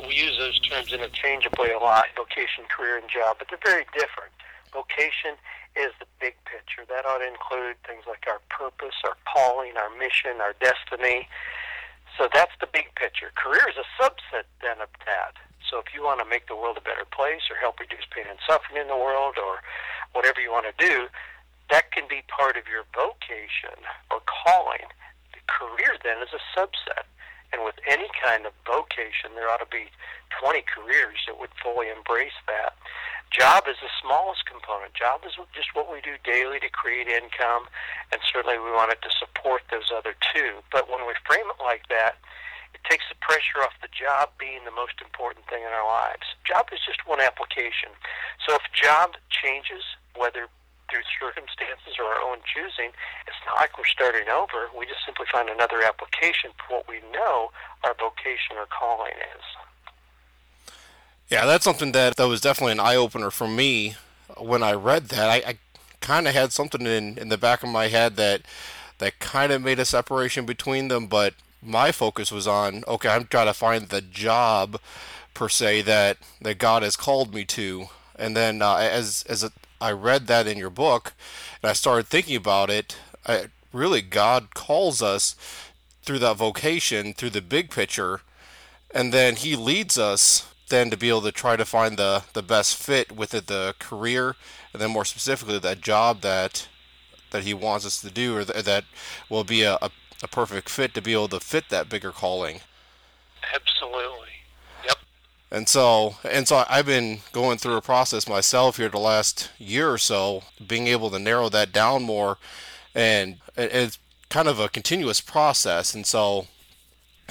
we 0.08 0.14
use 0.16 0.36
those 0.38 0.58
terms 0.58 0.92
interchangeably 0.92 1.70
a 1.70 1.78
lot, 1.78 2.06
vocation, 2.16 2.64
career, 2.76 2.98
and 2.98 3.08
job, 3.08 3.36
but 3.38 3.46
they're 3.48 3.60
very 3.64 3.84
different. 3.94 4.32
Vocation 4.72 5.36
is 5.76 5.92
the 6.00 6.08
big 6.20 6.36
picture. 6.44 6.84
That 6.88 7.06
ought 7.06 7.24
to 7.24 7.28
include 7.28 7.80
things 7.86 8.04
like 8.06 8.28
our 8.28 8.40
purpose, 8.52 8.96
our 9.04 9.16
calling, 9.24 9.76
our 9.76 9.90
mission, 9.96 10.40
our 10.40 10.52
destiny. 10.60 11.28
So 12.18 12.28
that's 12.28 12.52
the 12.60 12.68
big 12.68 12.92
picture. 12.94 13.32
Career 13.34 13.64
is 13.68 13.80
a 13.80 13.88
subset 13.96 14.44
then 14.60 14.84
of 14.84 14.92
that. 15.08 15.40
So 15.64 15.80
if 15.80 15.88
you 15.96 16.04
want 16.04 16.20
to 16.20 16.28
make 16.28 16.48
the 16.48 16.56
world 16.56 16.76
a 16.76 16.84
better 16.84 17.08
place 17.08 17.48
or 17.48 17.56
help 17.56 17.80
reduce 17.80 18.04
pain 18.12 18.28
and 18.28 18.36
suffering 18.44 18.76
in 18.76 18.92
the 18.92 18.98
world 18.98 19.40
or 19.40 19.64
whatever 20.12 20.36
you 20.36 20.52
want 20.52 20.68
to 20.68 20.76
do, 20.76 21.08
that 21.72 21.88
can 21.92 22.04
be 22.04 22.20
part 22.28 22.60
of 22.60 22.68
your 22.68 22.84
vocation 22.92 23.80
or 24.12 24.20
calling. 24.28 24.84
The 25.32 25.40
career 25.48 25.96
then 26.04 26.20
is 26.20 26.36
a 26.36 26.42
subset. 26.52 27.08
And 27.52 27.64
with 27.64 27.76
any 27.88 28.08
kind 28.20 28.44
of 28.44 28.52
vocation, 28.64 29.32
there 29.36 29.48
ought 29.48 29.64
to 29.64 29.68
be 29.72 29.88
20 30.40 30.64
careers 30.68 31.20
that 31.28 31.40
would 31.40 31.52
fully 31.60 31.88
embrace 31.88 32.36
that. 32.48 32.76
Job 33.32 33.64
is 33.64 33.80
the 33.80 33.88
smallest 33.96 34.44
component. 34.44 34.92
Job 34.92 35.24
is 35.24 35.32
just 35.56 35.72
what 35.72 35.88
we 35.88 36.04
do 36.04 36.20
daily 36.20 36.60
to 36.60 36.68
create 36.68 37.08
income, 37.08 37.64
and 38.12 38.20
certainly 38.28 38.60
we 38.60 38.68
want 38.68 38.92
it 38.92 39.00
to 39.00 39.10
support 39.16 39.64
those 39.72 39.88
other 39.88 40.12
two. 40.36 40.60
But 40.68 40.92
when 40.92 41.08
we 41.08 41.16
frame 41.24 41.48
it 41.48 41.56
like 41.56 41.88
that, 41.88 42.20
it 42.76 42.84
takes 42.84 43.08
the 43.08 43.16
pressure 43.24 43.64
off 43.64 43.72
the 43.80 43.88
job 43.88 44.36
being 44.36 44.68
the 44.68 44.76
most 44.76 45.00
important 45.00 45.48
thing 45.48 45.64
in 45.64 45.72
our 45.72 45.88
lives. 45.88 46.28
Job 46.44 46.68
is 46.76 46.84
just 46.84 47.08
one 47.08 47.24
application. 47.24 47.96
So 48.44 48.60
if 48.60 48.64
job 48.76 49.16
changes, 49.32 49.80
whether 50.12 50.52
through 50.92 51.08
circumstances 51.16 51.96
or 51.96 52.04
our 52.12 52.20
own 52.20 52.44
choosing, 52.44 52.92
it's 53.24 53.40
not 53.48 53.56
like 53.56 53.80
we're 53.80 53.88
starting 53.88 54.28
over. 54.28 54.68
We 54.76 54.84
just 54.84 55.08
simply 55.08 55.24
find 55.32 55.48
another 55.48 55.80
application 55.80 56.52
for 56.60 56.84
what 56.84 56.84
we 56.84 57.00
know 57.08 57.48
our 57.80 57.96
vocation 57.96 58.60
or 58.60 58.68
calling 58.68 59.16
is. 59.16 59.44
Yeah, 61.32 61.46
that's 61.46 61.64
something 61.64 61.92
that, 61.92 62.16
that 62.16 62.28
was 62.28 62.42
definitely 62.42 62.72
an 62.72 62.80
eye 62.80 62.94
opener 62.94 63.30
for 63.30 63.48
me 63.48 63.96
when 64.36 64.62
I 64.62 64.74
read 64.74 65.08
that. 65.08 65.30
I, 65.30 65.36
I 65.52 65.58
kind 66.02 66.28
of 66.28 66.34
had 66.34 66.52
something 66.52 66.82
in, 66.82 67.16
in 67.16 67.30
the 67.30 67.38
back 67.38 67.62
of 67.62 67.70
my 67.70 67.88
head 67.88 68.16
that 68.16 68.42
that 68.98 69.18
kind 69.18 69.50
of 69.50 69.62
made 69.62 69.78
a 69.78 69.86
separation 69.86 70.44
between 70.44 70.88
them, 70.88 71.06
but 71.06 71.32
my 71.62 71.90
focus 71.90 72.30
was 72.30 72.46
on 72.46 72.84
okay, 72.86 73.08
I'm 73.08 73.24
trying 73.24 73.46
to 73.46 73.54
find 73.54 73.88
the 73.88 74.02
job 74.02 74.78
per 75.32 75.48
se 75.48 75.80
that 75.82 76.18
that 76.42 76.58
God 76.58 76.82
has 76.82 76.96
called 76.96 77.32
me 77.32 77.46
to, 77.46 77.86
and 78.14 78.36
then 78.36 78.60
uh, 78.60 78.76
as 78.76 79.24
as 79.26 79.42
a, 79.42 79.52
I 79.80 79.92
read 79.92 80.26
that 80.26 80.46
in 80.46 80.58
your 80.58 80.68
book, 80.68 81.14
and 81.62 81.70
I 81.70 81.72
started 81.72 82.08
thinking 82.08 82.36
about 82.36 82.68
it. 82.68 82.98
I, 83.26 83.46
really, 83.72 84.02
God 84.02 84.52
calls 84.52 85.00
us 85.00 85.34
through 86.02 86.18
that 86.18 86.36
vocation, 86.36 87.14
through 87.14 87.30
the 87.30 87.40
big 87.40 87.70
picture, 87.70 88.20
and 88.94 89.14
then 89.14 89.36
He 89.36 89.56
leads 89.56 89.96
us 89.96 90.51
then 90.72 90.90
to 90.90 90.96
be 90.96 91.10
able 91.10 91.20
to 91.20 91.30
try 91.30 91.54
to 91.54 91.64
find 91.64 91.96
the 91.96 92.24
the 92.32 92.42
best 92.42 92.76
fit 92.76 93.12
with 93.12 93.34
it, 93.34 93.46
the 93.46 93.74
career, 93.78 94.34
and 94.72 94.80
then 94.80 94.90
more 94.90 95.04
specifically 95.04 95.58
that 95.58 95.82
job 95.82 96.22
that 96.22 96.66
that 97.30 97.44
He 97.44 97.54
wants 97.54 97.86
us 97.86 98.00
to 98.00 98.10
do, 98.10 98.36
or 98.36 98.44
th- 98.44 98.64
that 98.64 98.84
will 99.28 99.44
be 99.44 99.62
a, 99.62 99.74
a, 99.82 99.90
a 100.22 100.28
perfect 100.28 100.68
fit 100.70 100.94
to 100.94 101.02
be 101.02 101.12
able 101.12 101.28
to 101.28 101.40
fit 101.40 101.68
that 101.68 101.88
bigger 101.88 102.10
calling. 102.10 102.60
Absolutely. 103.54 104.28
Yep. 104.86 104.96
And 105.50 105.68
so, 105.68 106.16
and 106.24 106.48
so 106.48 106.64
I've 106.68 106.86
been 106.86 107.20
going 107.32 107.58
through 107.58 107.76
a 107.76 107.82
process 107.82 108.26
myself 108.26 108.78
here 108.78 108.88
the 108.88 108.98
last 108.98 109.50
year 109.58 109.92
or 109.92 109.98
so, 109.98 110.42
being 110.66 110.86
able 110.86 111.10
to 111.10 111.18
narrow 111.18 111.50
that 111.50 111.72
down 111.72 112.02
more, 112.02 112.38
and 112.94 113.36
it's 113.56 113.98
kind 114.30 114.48
of 114.48 114.58
a 114.58 114.70
continuous 114.70 115.20
process. 115.20 115.94
And 115.94 116.06
so, 116.06 116.46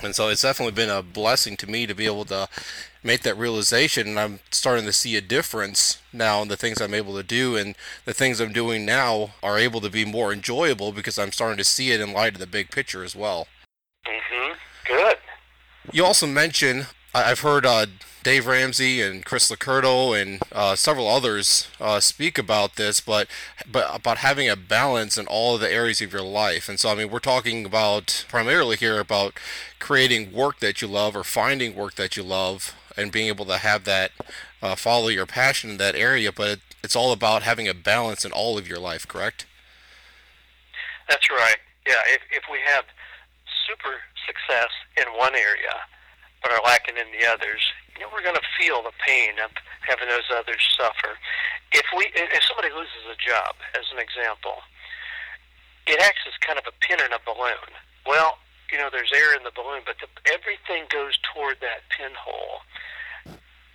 and 0.01 0.15
so 0.15 0.29
it's 0.29 0.41
definitely 0.41 0.73
been 0.73 0.89
a 0.89 1.01
blessing 1.01 1.57
to 1.57 1.69
me 1.69 1.85
to 1.85 1.93
be 1.93 2.05
able 2.05 2.25
to 2.25 2.47
make 3.03 3.21
that 3.21 3.37
realization. 3.37 4.07
And 4.07 4.19
I'm 4.19 4.39
starting 4.51 4.85
to 4.85 4.93
see 4.93 5.15
a 5.15 5.21
difference 5.21 5.99
now 6.13 6.41
in 6.41 6.47
the 6.47 6.57
things 6.57 6.81
I'm 6.81 6.93
able 6.93 7.15
to 7.15 7.23
do, 7.23 7.55
and 7.55 7.75
the 8.05 8.13
things 8.13 8.39
I'm 8.39 8.53
doing 8.53 8.85
now 8.85 9.31
are 9.43 9.57
able 9.57 9.81
to 9.81 9.89
be 9.89 10.05
more 10.05 10.31
enjoyable 10.33 10.91
because 10.91 11.17
I'm 11.17 11.31
starting 11.31 11.57
to 11.57 11.63
see 11.63 11.91
it 11.91 12.01
in 12.01 12.13
light 12.13 12.33
of 12.33 12.39
the 12.39 12.47
big 12.47 12.71
picture 12.71 13.03
as 13.03 13.15
well. 13.15 13.47
Mhm. 14.07 14.55
Good. 14.85 15.17
You 15.91 16.05
also 16.05 16.27
mentioned 16.27 16.87
I've 17.13 17.41
heard 17.41 17.65
uh, 17.65 17.87
Dave 18.23 18.47
Ramsey 18.47 19.01
and 19.01 19.25
Chris 19.25 19.51
LoCurto 19.51 20.19
and 20.19 20.41
uh, 20.53 20.75
several 20.75 21.09
others 21.09 21.67
uh, 21.81 21.99
speak 21.99 22.37
about 22.37 22.77
this, 22.77 23.01
but 23.01 23.27
but 23.69 23.93
about 23.93 24.19
having 24.19 24.47
a 24.47 24.55
balance 24.55 25.17
in 25.17 25.27
all 25.27 25.55
of 25.55 25.61
the 25.61 25.71
areas 25.71 26.01
of 26.01 26.13
your 26.13 26.21
life. 26.21 26.69
And 26.69 26.79
so, 26.79 26.89
I 26.89 26.95
mean, 26.95 27.09
we're 27.09 27.19
talking 27.19 27.65
about 27.65 28.25
primarily 28.29 28.77
here 28.77 28.97
about 28.99 29.33
creating 29.79 30.31
work 30.31 30.59
that 30.59 30.81
you 30.81 30.87
love 30.87 31.15
or 31.15 31.25
finding 31.25 31.75
work 31.75 31.95
that 31.95 32.15
you 32.15 32.23
love 32.23 32.75
and 32.95 33.11
being 33.11 33.27
able 33.27 33.45
to 33.45 33.57
have 33.57 33.83
that 33.83 34.11
uh, 34.61 34.75
follow 34.75 35.09
your 35.09 35.25
passion 35.25 35.71
in 35.71 35.77
that 35.77 35.95
area. 35.95 36.31
But 36.31 36.47
it, 36.47 36.59
it's 36.81 36.95
all 36.95 37.11
about 37.11 37.43
having 37.43 37.67
a 37.67 37.73
balance 37.73 38.23
in 38.23 38.31
all 38.31 38.57
of 38.57 38.69
your 38.69 38.79
life, 38.79 39.05
correct? 39.05 39.45
That's 41.09 41.29
right. 41.29 41.57
Yeah. 41.85 42.01
If 42.07 42.21
if 42.31 42.43
we 42.49 42.59
have 42.67 42.85
super 43.67 43.97
success 44.25 44.69
in 44.95 45.11
one 45.19 45.35
area 45.35 45.75
but 46.41 46.51
are 46.51 46.65
lacking 46.65 46.97
in 46.97 47.09
the 47.13 47.25
others, 47.25 47.61
you 47.95 48.01
know, 48.01 48.09
we're 48.09 48.25
going 48.25 48.37
to 48.37 48.49
feel 48.57 48.81
the 48.81 48.95
pain 49.05 49.37
of 49.37 49.53
having 49.85 50.09
those 50.09 50.25
others 50.33 50.61
suffer. 50.73 51.13
If 51.71 51.85
we, 51.95 52.09
if 52.17 52.41
somebody 52.49 52.73
loses 52.73 53.05
a 53.07 53.17
job, 53.17 53.55
as 53.77 53.85
an 53.93 54.01
example, 54.01 54.65
it 55.85 56.01
acts 56.01 56.25
as 56.25 56.33
kind 56.41 56.57
of 56.57 56.65
a 56.65 56.75
pin 56.81 56.97
in 56.97 57.13
a 57.13 57.21
balloon. 57.21 57.69
Well, 58.05 58.41
you 58.71 58.79
know, 58.79 58.89
there's 58.89 59.11
air 59.13 59.35
in 59.35 59.43
the 59.43 59.53
balloon, 59.53 59.83
but 59.85 59.99
the, 60.01 60.09
everything 60.25 60.87
goes 60.89 61.19
toward 61.29 61.59
that 61.61 61.85
pinhole. 61.91 62.65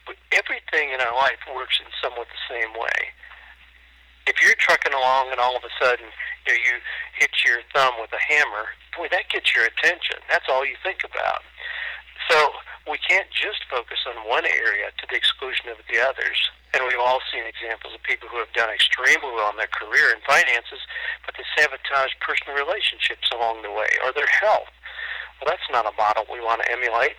But 0.08 0.16
everything 0.32 0.94
in 0.94 1.02
our 1.02 1.14
life 1.14 1.42
works 1.50 1.78
in 1.82 1.90
somewhat 2.02 2.30
the 2.30 2.44
same 2.48 2.72
way. 2.74 3.14
If 4.26 4.42
you're 4.42 4.58
trucking 4.58 4.94
along 4.94 5.30
and 5.30 5.38
all 5.38 5.54
of 5.54 5.62
a 5.62 5.70
sudden 5.78 6.10
you, 6.46 6.54
know, 6.54 6.58
you 6.58 6.74
hit 7.18 7.30
your 7.46 7.62
thumb 7.74 7.94
with 8.00 8.10
a 8.10 8.22
hammer, 8.22 8.74
boy, 8.96 9.06
that 9.10 9.30
gets 9.30 9.54
your 9.54 9.66
attention. 9.66 10.18
That's 10.30 10.46
all 10.50 10.66
you 10.66 10.74
think 10.82 11.04
about. 11.04 11.46
We 12.86 12.98
can't 13.02 13.26
just 13.34 13.66
focus 13.66 13.98
on 14.06 14.30
one 14.30 14.46
area 14.46 14.94
to 14.94 15.04
the 15.10 15.18
exclusion 15.18 15.68
of 15.74 15.82
the 15.90 15.98
others. 15.98 16.38
And 16.70 16.86
we've 16.86 17.02
all 17.02 17.18
seen 17.34 17.42
examples 17.42 17.94
of 17.94 18.02
people 18.06 18.30
who 18.30 18.38
have 18.38 18.52
done 18.54 18.70
extremely 18.70 19.32
well 19.34 19.50
in 19.50 19.58
their 19.58 19.70
career 19.70 20.14
and 20.14 20.22
finances, 20.22 20.78
but 21.26 21.34
they 21.34 21.46
sabotage 21.58 22.14
personal 22.22 22.54
relationships 22.54 23.26
along 23.34 23.62
the 23.66 23.74
way 23.74 23.90
or 24.06 24.14
their 24.14 24.30
health. 24.30 24.70
Well, 25.40 25.50
that's 25.50 25.66
not 25.68 25.88
a 25.88 25.94
model 25.98 26.24
we 26.30 26.40
want 26.40 26.62
to 26.62 26.68
emulate. 26.70 27.18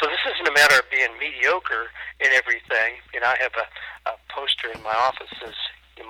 So 0.00 0.10
this 0.10 0.20
isn't 0.34 0.50
a 0.50 0.56
matter 0.56 0.82
of 0.82 0.90
being 0.90 1.14
mediocre 1.16 1.94
in 2.20 2.34
everything. 2.34 3.00
You 3.14 3.22
know, 3.22 3.30
I 3.30 3.38
have 3.40 3.56
a, 3.56 3.66
a 4.10 4.14
poster 4.28 4.68
in 4.74 4.82
my 4.82 4.92
office 4.92 5.30
that 5.30 5.54
says, 5.54 5.58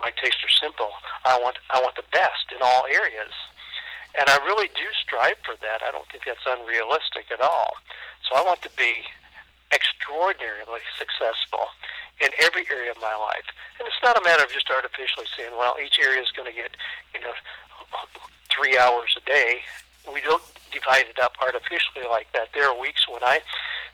"My 0.00 0.10
tastes 0.18 0.42
are 0.42 0.56
simple. 0.58 0.90
I 1.24 1.38
want 1.38 1.60
I 1.70 1.78
want 1.78 1.94
the 1.94 2.08
best 2.10 2.50
in 2.50 2.58
all 2.62 2.88
areas." 2.90 3.32
And 4.18 4.30
I 4.30 4.38
really 4.46 4.68
do 4.74 4.86
strive 5.02 5.38
for 5.42 5.58
that. 5.58 5.82
I 5.82 5.90
don't 5.90 6.06
think 6.10 6.24
that's 6.24 6.46
unrealistic 6.46 7.30
at 7.34 7.40
all. 7.42 7.74
So 8.28 8.38
I 8.38 8.42
want 8.46 8.62
to 8.62 8.70
be 8.78 9.02
extraordinarily 9.74 10.86
successful 10.94 11.66
in 12.22 12.30
every 12.38 12.62
area 12.70 12.94
of 12.94 12.98
my 13.02 13.14
life. 13.18 13.46
And 13.78 13.88
it's 13.90 13.98
not 14.02 14.14
a 14.14 14.22
matter 14.22 14.46
of 14.46 14.50
just 14.54 14.70
artificially 14.70 15.26
saying, 15.34 15.50
well, 15.58 15.74
each 15.82 15.98
area 15.98 16.22
is 16.22 16.30
going 16.30 16.46
to 16.46 16.54
get, 16.54 16.78
you 17.10 17.20
know, 17.20 17.34
three 18.54 18.78
hours 18.78 19.18
a 19.18 19.24
day. 19.26 19.66
We 20.06 20.22
don't 20.22 20.42
divide 20.70 21.10
it 21.10 21.18
up 21.18 21.34
artificially 21.42 22.06
like 22.06 22.30
that. 22.38 22.54
There 22.54 22.70
are 22.70 22.76
weeks 22.78 23.08
when 23.10 23.22
I 23.26 23.42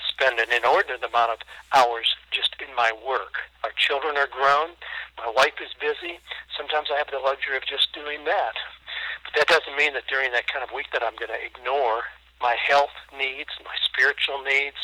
spend 0.04 0.38
an 0.38 0.52
inordinate 0.52 1.00
amount 1.00 1.32
of 1.32 1.40
hours 1.72 2.12
just 2.30 2.52
in 2.60 2.68
my 2.76 2.92
work. 2.92 3.40
Our 3.64 3.72
children 3.76 4.16
are 4.20 4.28
grown. 4.28 4.76
My 5.16 5.32
wife 5.32 5.56
is 5.64 5.72
busy. 5.80 6.20
Sometimes 6.56 6.88
I 6.92 6.98
have 6.98 7.08
the 7.08 7.24
luxury 7.24 7.56
of 7.56 7.64
just 7.64 7.88
doing 7.96 8.24
that. 8.24 8.52
That 9.36 9.46
doesn't 9.46 9.76
mean 9.76 9.94
that 9.94 10.06
during 10.08 10.32
that 10.32 10.46
kind 10.48 10.64
of 10.64 10.74
week 10.74 10.90
that 10.92 11.02
I'm 11.02 11.14
going 11.14 11.30
to 11.30 11.38
ignore 11.38 12.02
my 12.40 12.56
health 12.56 12.94
needs, 13.16 13.50
my 13.62 13.76
spiritual 13.84 14.42
needs, 14.42 14.76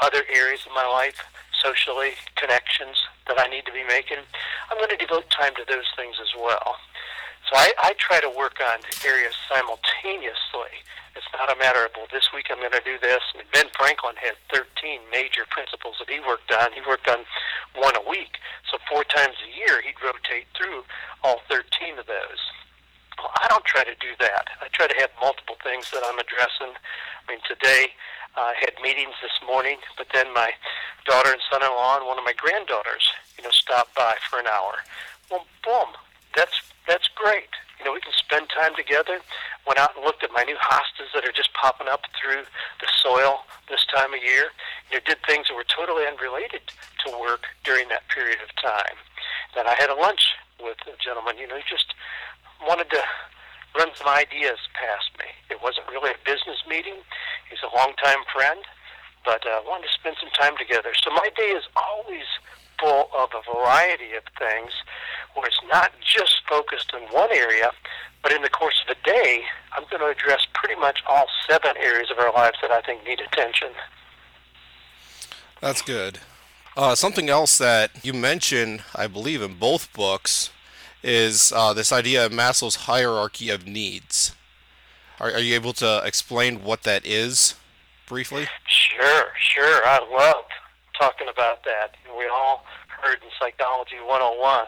other 0.00 0.22
areas 0.28 0.66
of 0.66 0.72
my 0.74 0.84
life, 0.84 1.22
socially, 1.62 2.18
connections 2.36 2.98
that 3.28 3.38
I 3.38 3.46
need 3.46 3.64
to 3.66 3.72
be 3.72 3.84
making. 3.86 4.18
I'm 4.70 4.76
going 4.76 4.90
to 4.90 4.98
devote 4.98 5.30
time 5.30 5.54
to 5.56 5.64
those 5.64 5.86
things 5.96 6.16
as 6.20 6.34
well. 6.36 6.76
So 7.48 7.56
I, 7.56 7.72
I 7.78 7.94
try 7.98 8.20
to 8.20 8.28
work 8.28 8.58
on 8.60 8.80
areas 9.06 9.34
simultaneously. 9.48 10.82
It's 11.14 11.28
not 11.36 11.52
a 11.52 11.58
matter 11.58 11.84
of, 11.84 11.92
well, 11.96 12.08
this 12.10 12.32
week 12.34 12.48
I'm 12.50 12.58
going 12.58 12.76
to 12.76 12.84
do 12.84 12.98
this. 12.98 13.20
Mean, 13.36 13.46
Ben 13.52 13.68
Franklin 13.76 14.16
had 14.16 14.34
13 14.52 15.00
major 15.12 15.44
principles 15.48 15.96
that 16.00 16.08
he 16.10 16.20
worked 16.20 16.50
on. 16.50 16.72
He 16.72 16.80
worked 16.82 17.08
on 17.08 17.24
one 17.76 17.94
a 17.96 18.04
week. 18.08 18.40
So 18.70 18.78
four 18.90 19.04
times 19.04 19.36
a 19.44 19.50
year, 19.52 19.80
he'd 19.82 20.00
rotate 20.02 20.48
through 20.56 20.84
all 21.22 21.42
13 21.48 21.98
of 21.98 22.06
those. 22.06 22.40
Well, 23.22 23.30
I 23.38 23.46
don't 23.46 23.64
try 23.64 23.84
to 23.84 23.94
do 24.02 24.18
that. 24.18 24.50
I 24.58 24.66
try 24.74 24.90
to 24.90 24.98
have 24.98 25.10
multiple 25.22 25.54
things 25.62 25.94
that 25.94 26.02
I'm 26.02 26.18
addressing. 26.18 26.74
I 26.74 27.22
mean, 27.30 27.38
today 27.46 27.94
uh, 28.34 28.50
I 28.50 28.54
had 28.58 28.74
meetings 28.82 29.14
this 29.22 29.38
morning, 29.46 29.78
but 29.96 30.08
then 30.12 30.34
my 30.34 30.50
daughter 31.06 31.30
and 31.30 31.40
son-in-law 31.46 32.02
and 32.02 32.06
one 32.10 32.18
of 32.18 32.24
my 32.26 32.34
granddaughters, 32.34 33.14
you 33.38 33.44
know, 33.44 33.54
stopped 33.54 33.94
by 33.94 34.18
for 34.26 34.42
an 34.42 34.50
hour. 34.50 34.82
Well, 35.30 35.46
boom, 35.62 35.94
that's 36.34 36.66
that's 36.90 37.06
great. 37.14 37.54
You 37.78 37.86
know, 37.86 37.94
we 37.94 38.02
can 38.02 38.10
spend 38.18 38.50
time 38.50 38.74
together. 38.74 39.22
Went 39.66 39.78
out 39.78 39.94
and 39.94 40.04
looked 40.04 40.26
at 40.26 40.34
my 40.34 40.42
new 40.42 40.58
hostas 40.58 41.14
that 41.14 41.22
are 41.22 41.30
just 41.34 41.54
popping 41.54 41.86
up 41.86 42.02
through 42.18 42.42
the 42.82 42.90
soil 42.98 43.46
this 43.70 43.86
time 43.86 44.14
of 44.14 44.22
year. 44.22 44.50
You 44.90 44.98
know, 44.98 45.02
did 45.06 45.22
things 45.22 45.46
that 45.46 45.54
were 45.54 45.66
totally 45.70 46.02
unrelated 46.10 46.66
to 47.06 47.14
work 47.22 47.46
during 47.62 47.86
that 47.94 48.02
period 48.10 48.42
of 48.42 48.50
time. 48.58 48.98
Then 49.54 49.70
I 49.70 49.74
had 49.78 49.90
a 49.90 49.94
lunch 49.94 50.34
with 50.58 50.78
a 50.90 50.98
gentleman. 50.98 51.38
You 51.38 51.46
know, 51.46 51.58
just 51.70 51.94
wanted 52.66 52.90
to 52.90 53.02
run 53.78 53.88
some 53.96 54.08
ideas 54.08 54.58
past 54.74 55.10
me. 55.18 55.26
It 55.50 55.62
wasn't 55.62 55.88
really 55.88 56.10
a 56.10 56.20
business 56.24 56.60
meeting. 56.68 57.00
He's 57.48 57.60
a 57.62 57.74
longtime 57.74 58.24
friend, 58.32 58.60
but 59.24 59.46
uh, 59.46 59.62
wanted 59.66 59.88
to 59.88 59.94
spend 59.94 60.16
some 60.20 60.30
time 60.30 60.56
together. 60.58 60.92
So 61.02 61.10
my 61.10 61.28
day 61.36 61.52
is 61.56 61.64
always 61.76 62.28
full 62.80 63.08
of 63.16 63.30
a 63.32 63.42
variety 63.54 64.12
of 64.14 64.24
things 64.38 64.72
where 65.34 65.46
it's 65.46 65.60
not 65.70 65.92
just 66.00 66.42
focused 66.48 66.92
in 66.92 67.02
one 67.14 67.30
area, 67.32 67.70
but 68.22 68.32
in 68.32 68.42
the 68.42 68.50
course 68.50 68.82
of 68.86 68.96
a 68.96 69.06
day, 69.06 69.42
I'm 69.72 69.84
going 69.90 70.00
to 70.00 70.08
address 70.08 70.46
pretty 70.52 70.78
much 70.78 71.00
all 71.08 71.26
seven 71.48 71.76
areas 71.78 72.10
of 72.10 72.18
our 72.18 72.32
lives 72.32 72.58
that 72.62 72.70
I 72.70 72.80
think 72.82 73.06
need 73.06 73.20
attention. 73.20 73.70
That's 75.60 75.82
good. 75.82 76.18
Uh, 76.76 76.94
something 76.94 77.28
else 77.28 77.58
that 77.58 77.90
you 78.02 78.12
mentioned, 78.12 78.82
I 78.94 79.06
believe, 79.06 79.42
in 79.42 79.54
both 79.54 79.92
books 79.92 80.50
is 81.02 81.52
uh, 81.54 81.72
this 81.72 81.92
idea 81.92 82.24
of 82.24 82.32
Maslow's 82.32 82.76
hierarchy 82.76 83.50
of 83.50 83.66
needs. 83.66 84.34
Are, 85.20 85.32
are 85.32 85.40
you 85.40 85.54
able 85.54 85.72
to 85.74 86.02
explain 86.04 86.62
what 86.62 86.82
that 86.84 87.06
is 87.06 87.54
briefly? 88.06 88.46
Sure, 88.66 89.26
sure. 89.38 89.86
I 89.86 89.98
love 90.10 90.44
talking 90.98 91.28
about 91.32 91.64
that. 91.64 91.96
We 92.16 92.26
all 92.28 92.64
heard 93.02 93.18
in 93.22 93.30
Psychology 93.40 93.96
101 94.04 94.66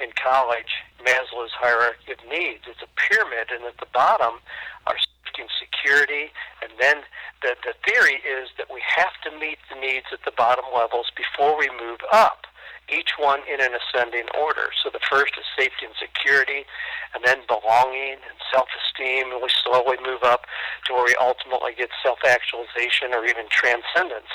in 0.00 0.10
college 0.16 0.72
Maslow's 1.04 1.52
hierarchy 1.56 2.12
of 2.12 2.18
needs. 2.28 2.64
It's 2.68 2.82
a 2.82 2.90
pyramid, 2.96 3.48
and 3.52 3.64
at 3.64 3.78
the 3.78 3.88
bottom 3.92 4.40
are 4.86 4.96
safety 4.96 5.42
and 5.42 5.52
security, 5.60 6.32
and 6.62 6.72
then 6.80 7.04
the, 7.42 7.56
the 7.64 7.72
theory 7.88 8.20
is 8.20 8.48
that 8.58 8.68
we 8.72 8.82
have 8.84 9.16
to 9.24 9.30
meet 9.38 9.58
the 9.72 9.80
needs 9.80 10.06
at 10.12 10.20
the 10.24 10.32
bottom 10.36 10.64
levels 10.74 11.08
before 11.16 11.58
we 11.58 11.68
move 11.80 12.00
up 12.12 12.44
each 12.92 13.16
one 13.18 13.40
in 13.46 13.60
an 13.60 13.72
ascending 13.74 14.26
order. 14.38 14.70
So 14.82 14.90
the 14.90 15.02
first 15.08 15.34
is 15.38 15.46
safety 15.56 15.86
and 15.86 15.94
security, 15.96 16.66
and 17.14 17.24
then 17.24 17.46
belonging 17.46 18.18
and 18.20 18.38
self-esteem, 18.52 19.32
and 19.32 19.42
we 19.42 19.48
slowly 19.64 19.96
move 20.02 20.22
up 20.22 20.46
to 20.86 20.94
where 20.94 21.04
we 21.04 21.14
ultimately 21.18 21.72
get 21.74 21.90
self-actualization 22.02 23.14
or 23.14 23.24
even 23.24 23.46
transcendence. 23.50 24.30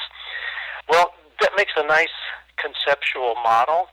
Well, 0.87 1.13
that 1.41 1.51
makes 1.57 1.73
a 1.75 1.85
nice 1.85 2.15
conceptual 2.57 3.35
model, 3.43 3.87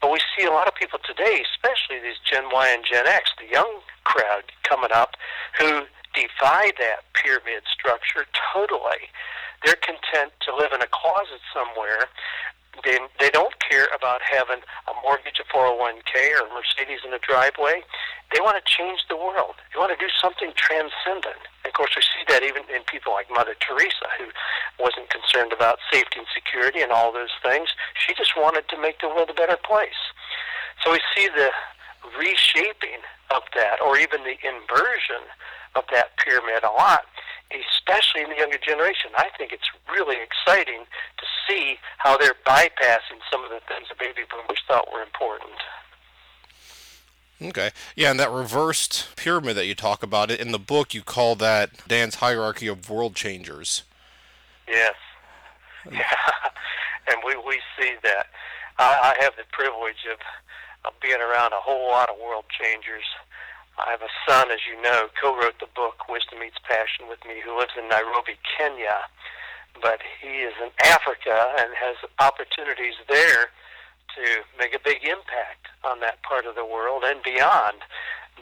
but 0.00 0.12
we 0.12 0.20
see 0.36 0.44
a 0.44 0.50
lot 0.50 0.68
of 0.68 0.74
people 0.74 0.98
today, 1.02 1.42
especially 1.42 1.98
these 2.02 2.20
Gen 2.22 2.50
Y 2.52 2.68
and 2.68 2.84
Gen 2.84 3.06
X, 3.06 3.30
the 3.38 3.50
young 3.50 3.80
crowd 4.04 4.44
coming 4.62 4.90
up, 4.92 5.16
who 5.58 5.86
defy 6.14 6.70
that 6.78 7.02
pyramid 7.14 7.66
structure 7.66 8.26
totally. 8.52 9.10
They're 9.64 9.80
content 9.80 10.32
to 10.46 10.54
live 10.54 10.72
in 10.72 10.82
a 10.82 10.90
closet 10.92 11.40
somewhere 11.50 12.06
they, 12.82 12.98
they 13.20 13.30
don't 13.30 13.54
care 13.62 13.86
about 13.94 14.20
having 14.22 14.64
a 14.90 14.94
mortgage, 15.02 15.38
a 15.38 15.46
401k, 15.46 16.34
or 16.34 16.48
a 16.48 16.50
Mercedes 16.50 17.04
in 17.04 17.12
the 17.12 17.22
driveway. 17.22 17.82
They 18.32 18.40
want 18.40 18.58
to 18.58 18.64
change 18.66 19.06
the 19.08 19.16
world. 19.16 19.54
They 19.70 19.78
want 19.78 19.94
to 19.94 20.00
do 20.00 20.10
something 20.18 20.50
transcendent. 20.56 21.38
And 21.62 21.70
of 21.70 21.74
course, 21.74 21.94
we 21.94 22.02
see 22.02 22.24
that 22.28 22.42
even 22.42 22.66
in 22.72 22.82
people 22.90 23.12
like 23.12 23.30
Mother 23.30 23.54
Teresa, 23.62 24.08
who 24.18 24.26
wasn't 24.82 25.10
concerned 25.10 25.52
about 25.52 25.78
safety 25.92 26.18
and 26.18 26.28
security 26.34 26.82
and 26.82 26.90
all 26.90 27.12
those 27.12 27.34
things. 27.42 27.70
She 27.94 28.14
just 28.14 28.34
wanted 28.36 28.66
to 28.68 28.80
make 28.80 29.00
the 29.00 29.08
world 29.08 29.30
a 29.30 29.38
better 29.38 29.58
place. 29.62 30.00
So 30.82 30.92
we 30.92 31.00
see 31.14 31.28
the 31.28 31.50
reshaping 32.18 33.00
of 33.30 33.42
that, 33.54 33.80
or 33.80 33.96
even 33.98 34.22
the 34.24 34.36
inversion 34.42 35.24
of 35.74 35.84
that 35.92 36.16
pyramid 36.18 36.62
a 36.62 36.72
lot 36.74 37.06
especially 37.60 38.22
in 38.22 38.30
the 38.30 38.36
younger 38.36 38.58
generation. 38.58 39.10
I 39.16 39.30
think 39.36 39.52
it's 39.52 39.68
really 39.90 40.16
exciting 40.22 40.84
to 41.18 41.26
see 41.46 41.76
how 41.98 42.16
they're 42.16 42.36
bypassing 42.46 43.20
some 43.30 43.44
of 43.44 43.50
the 43.50 43.60
things 43.68 43.88
the 43.88 43.96
baby 43.98 44.22
boomers 44.30 44.60
thought 44.66 44.92
were 44.92 45.02
important. 45.02 45.52
Okay. 47.42 47.70
Yeah, 47.96 48.10
and 48.10 48.20
that 48.20 48.30
reversed 48.30 49.08
pyramid 49.16 49.56
that 49.56 49.66
you 49.66 49.74
talk 49.74 50.02
about 50.02 50.30
in 50.30 50.52
the 50.52 50.58
book, 50.58 50.94
you 50.94 51.02
call 51.02 51.34
that 51.36 51.86
Dan's 51.86 52.16
hierarchy 52.16 52.66
of 52.66 52.88
world 52.88 53.14
changers. 53.14 53.82
Yes. 54.68 54.94
Yeah, 55.92 56.00
and 57.08 57.16
we 57.26 57.36
we 57.46 57.60
see 57.78 57.92
that. 58.04 58.28
I, 58.78 59.12
I 59.12 59.22
have 59.22 59.36
the 59.36 59.44
privilege 59.52 60.08
of 60.10 60.18
of 60.86 60.98
being 61.02 61.20
around 61.20 61.52
a 61.52 61.60
whole 61.60 61.90
lot 61.90 62.08
of 62.08 62.16
world 62.16 62.46
changers. 62.48 63.04
I 63.78 63.90
have 63.90 64.02
a 64.02 64.12
son, 64.28 64.50
as 64.50 64.62
you 64.70 64.80
know, 64.80 65.08
co-wrote 65.20 65.58
the 65.58 65.70
book 65.74 66.06
Wisdom 66.08 66.38
Meets 66.38 66.62
Passion 66.62 67.08
with 67.08 67.18
me, 67.26 67.42
who 67.42 67.58
lives 67.58 67.74
in 67.74 67.88
Nairobi, 67.88 68.38
Kenya. 68.46 69.10
But 69.82 69.98
he 70.22 70.46
is 70.46 70.54
in 70.62 70.70
Africa 70.86 71.54
and 71.58 71.74
has 71.74 71.98
opportunities 72.22 72.94
there 73.08 73.50
to 74.14 74.46
make 74.58 74.74
a 74.74 74.78
big 74.78 75.02
impact 75.02 75.66
on 75.82 75.98
that 76.00 76.22
part 76.22 76.46
of 76.46 76.54
the 76.54 76.64
world 76.64 77.02
and 77.04 77.22
beyond. 77.22 77.82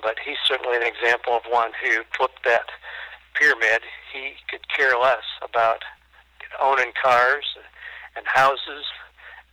But 0.03 0.21
he's 0.21 0.41
certainly 0.47 0.77
an 0.77 0.85
example 0.85 1.33
of 1.33 1.49
one 1.49 1.73
who 1.81 2.05
flipped 2.17 2.45
that 2.45 2.69
pyramid. 3.35 3.81
He 4.12 4.37
could 4.51 4.69
care 4.69 5.01
less 5.01 5.25
about 5.41 5.81
owning 6.61 6.93
cars 7.01 7.57
and 8.17 8.27
houses 8.27 8.85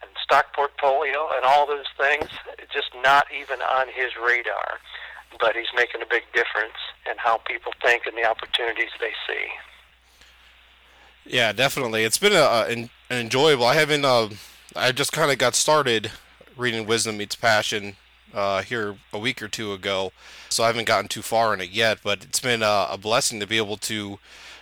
and 0.01 0.11
stock 0.21 0.51
portfolio 0.53 1.31
and 1.35 1.45
all 1.45 1.65
those 1.65 1.87
things, 1.95 2.27
just 2.73 2.91
not 3.01 3.27
even 3.31 3.61
on 3.61 3.87
his 3.87 4.11
radar. 4.19 4.83
But 5.39 5.55
he's 5.55 5.67
making 5.75 6.01
a 6.01 6.05
big 6.05 6.23
difference 6.33 6.77
in 7.09 7.17
how 7.17 7.37
people 7.37 7.71
think 7.81 8.05
and 8.05 8.17
the 8.17 8.25
opportunities 8.25 8.89
they 8.99 9.13
see. 9.27 9.45
Yeah, 11.25 11.51
definitely. 11.53 12.03
It's 12.03 12.17
been 12.17 12.33
an, 12.33 12.89
enjoyable. 13.11 13.65
I 13.65 13.75
haven't. 13.75 14.05
Uh, 14.05 14.29
I 14.75 14.91
just 14.91 15.11
kind 15.11 15.31
of 15.31 15.37
got 15.37 15.55
started 15.55 16.11
reading 16.57 16.85
Wisdom 16.85 17.17
Meets 17.17 17.35
Passion 17.35 17.95
uh, 18.33 18.61
here 18.61 18.97
a 19.13 19.19
week 19.19 19.41
or 19.41 19.47
two 19.47 19.73
ago, 19.73 20.11
so 20.49 20.63
I 20.63 20.67
haven't 20.67 20.87
gotten 20.87 21.07
too 21.07 21.21
far 21.21 21.53
in 21.53 21.61
it 21.61 21.69
yet. 21.69 21.99
But 22.03 22.23
it's 22.23 22.39
been 22.39 22.63
a, 22.63 22.87
a 22.91 22.97
blessing 22.97 23.39
to 23.39 23.47
be 23.47 23.57
able 23.57 23.77
to 23.77 24.19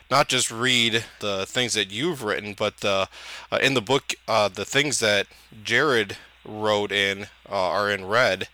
not 0.10 0.28
just 0.28 0.52
read 0.52 1.04
the 1.20 1.46
things 1.46 1.74
that 1.74 1.92
you've 1.92 2.24
written, 2.24 2.54
but 2.58 2.84
uh, 2.84 3.08
uh, 3.52 3.60
in 3.62 3.74
the 3.74 3.82
book, 3.82 4.16
uh, 4.28 4.48
the 4.48 4.66
things 4.66 5.00
that 5.00 5.28
Jared 5.64 6.18
wrote 6.46 6.92
in 6.92 7.24
uh, 7.50 7.70
are 7.70 7.92
in 7.92 8.06
red, 8.06 8.48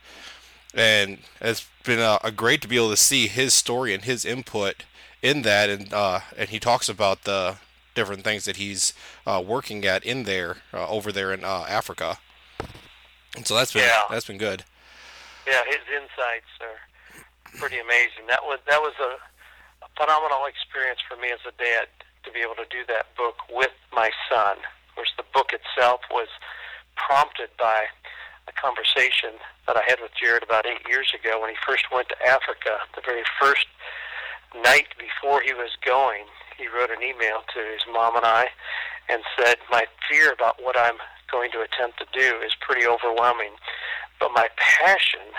and 0.73 1.19
it's 1.41 1.67
been 1.83 1.99
uh, 1.99 2.19
a 2.23 2.31
great 2.31 2.61
to 2.61 2.67
be 2.67 2.77
able 2.77 2.89
to 2.89 2.97
see 2.97 3.27
his 3.27 3.53
story 3.53 3.93
and 3.93 4.03
his 4.05 4.25
input 4.25 4.83
in 5.21 5.41
that, 5.43 5.69
and 5.69 5.93
uh, 5.93 6.21
and 6.37 6.49
he 6.49 6.59
talks 6.59 6.89
about 6.89 7.23
the 7.23 7.57
different 7.95 8.23
things 8.23 8.45
that 8.45 8.57
he's 8.57 8.93
working 9.25 9.85
at 9.85 10.03
in 10.03 10.23
there 10.23 10.57
over 10.73 11.11
there 11.11 11.31
in 11.33 11.43
Africa, 11.43 12.17
and 13.35 13.45
so 13.45 13.55
that's 13.55 13.73
been 13.73 13.83
yeah. 13.83 14.01
that's 14.09 14.27
been 14.27 14.37
good. 14.37 14.63
Yeah, 15.47 15.61
his 15.67 15.83
insights 15.91 16.51
are 16.61 17.59
pretty 17.59 17.79
amazing. 17.79 18.27
That 18.27 18.43
was 18.43 18.59
that 18.67 18.81
was 18.81 18.93
a 18.99 19.17
phenomenal 19.97 20.45
experience 20.45 20.99
for 21.07 21.17
me 21.17 21.29
as 21.31 21.39
a 21.47 21.53
dad 21.57 21.87
to 22.23 22.31
be 22.31 22.39
able 22.39 22.55
to 22.55 22.65
do 22.69 22.83
that 22.87 23.13
book 23.15 23.35
with 23.51 23.73
my 23.91 24.09
son. 24.29 24.57
Of 24.57 24.95
course, 24.95 25.13
the 25.17 25.25
book 25.33 25.51
itself 25.53 26.01
was 26.09 26.27
prompted 26.95 27.49
by 27.59 27.85
a 28.47 28.53
conversation 28.53 29.39
that 29.67 29.77
I 29.77 29.83
had 29.87 29.99
with 30.01 30.11
Jared 30.19 30.43
about 30.43 30.65
eight 30.65 30.83
years 30.87 31.11
ago 31.15 31.39
when 31.41 31.49
he 31.49 31.59
first 31.65 31.85
went 31.91 32.09
to 32.09 32.19
Africa. 32.27 32.83
The 32.95 33.01
very 33.05 33.23
first 33.39 33.67
night 34.63 34.91
before 34.99 35.41
he 35.41 35.53
was 35.53 35.71
going, 35.85 36.25
he 36.57 36.67
wrote 36.67 36.91
an 36.91 37.01
email 37.01 37.41
to 37.53 37.59
his 37.59 37.81
mom 37.91 38.15
and 38.15 38.25
I 38.25 38.49
and 39.09 39.23
said, 39.37 39.57
My 39.71 39.85
fear 40.09 40.31
about 40.31 40.61
what 40.61 40.77
I'm 40.77 40.99
going 41.31 41.51
to 41.51 41.65
attempt 41.65 41.99
to 41.99 42.07
do 42.13 42.39
is 42.45 42.53
pretty 42.61 42.85
overwhelming, 42.85 43.57
but 44.19 44.31
my 44.35 44.47
passion 44.57 45.33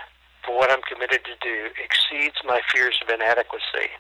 for 0.45 0.57
what 0.57 0.71
I'm 0.71 0.83
committed 0.83 1.25
to 1.25 1.37
do 1.41 1.73
exceeds 1.81 2.37
my 2.45 2.61
fears 2.73 2.99
of 3.03 3.09
inadequacy. 3.09 3.95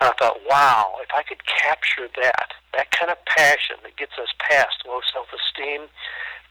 And 0.00 0.10
I 0.10 0.12
thought, 0.18 0.40
wow, 0.48 0.98
if 1.00 1.08
I 1.14 1.22
could 1.22 1.40
capture 1.46 2.08
that, 2.20 2.52
that 2.74 2.90
kind 2.90 3.10
of 3.10 3.22
passion 3.24 3.76
that 3.84 3.96
gets 3.96 4.12
us 4.20 4.28
past 4.38 4.82
low 4.84 5.00
self-esteem, 5.12 5.88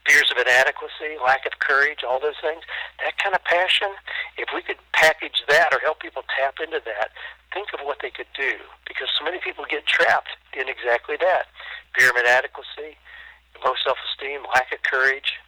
fears 0.06 0.28
of 0.30 0.38
inadequacy, 0.38 1.18
lack 1.22 1.46
of 1.46 1.58
courage, 1.58 2.02
all 2.02 2.18
those 2.18 2.38
things, 2.42 2.62
that 3.04 3.16
kind 3.22 3.34
of 3.34 3.42
passion, 3.44 3.94
if 4.36 4.48
we 4.54 4.62
could 4.62 4.78
package 4.92 5.42
that 5.48 5.72
or 5.72 5.78
help 5.78 6.00
people 6.00 6.22
tap 6.36 6.58
into 6.58 6.82
that, 6.84 7.14
think 7.54 7.68
of 7.72 7.80
what 7.86 7.98
they 8.02 8.10
could 8.10 8.30
do. 8.34 8.58
Because 8.86 9.08
so 9.14 9.24
many 9.24 9.38
people 9.38 9.64
get 9.68 9.86
trapped 9.86 10.34
in 10.52 10.68
exactly 10.68 11.16
that. 11.20 11.46
Fear 11.94 12.10
of 12.10 12.16
inadequacy, 12.18 12.98
low 13.64 13.78
self-esteem, 13.84 14.42
lack 14.54 14.72
of 14.72 14.82
courage, 14.82 15.38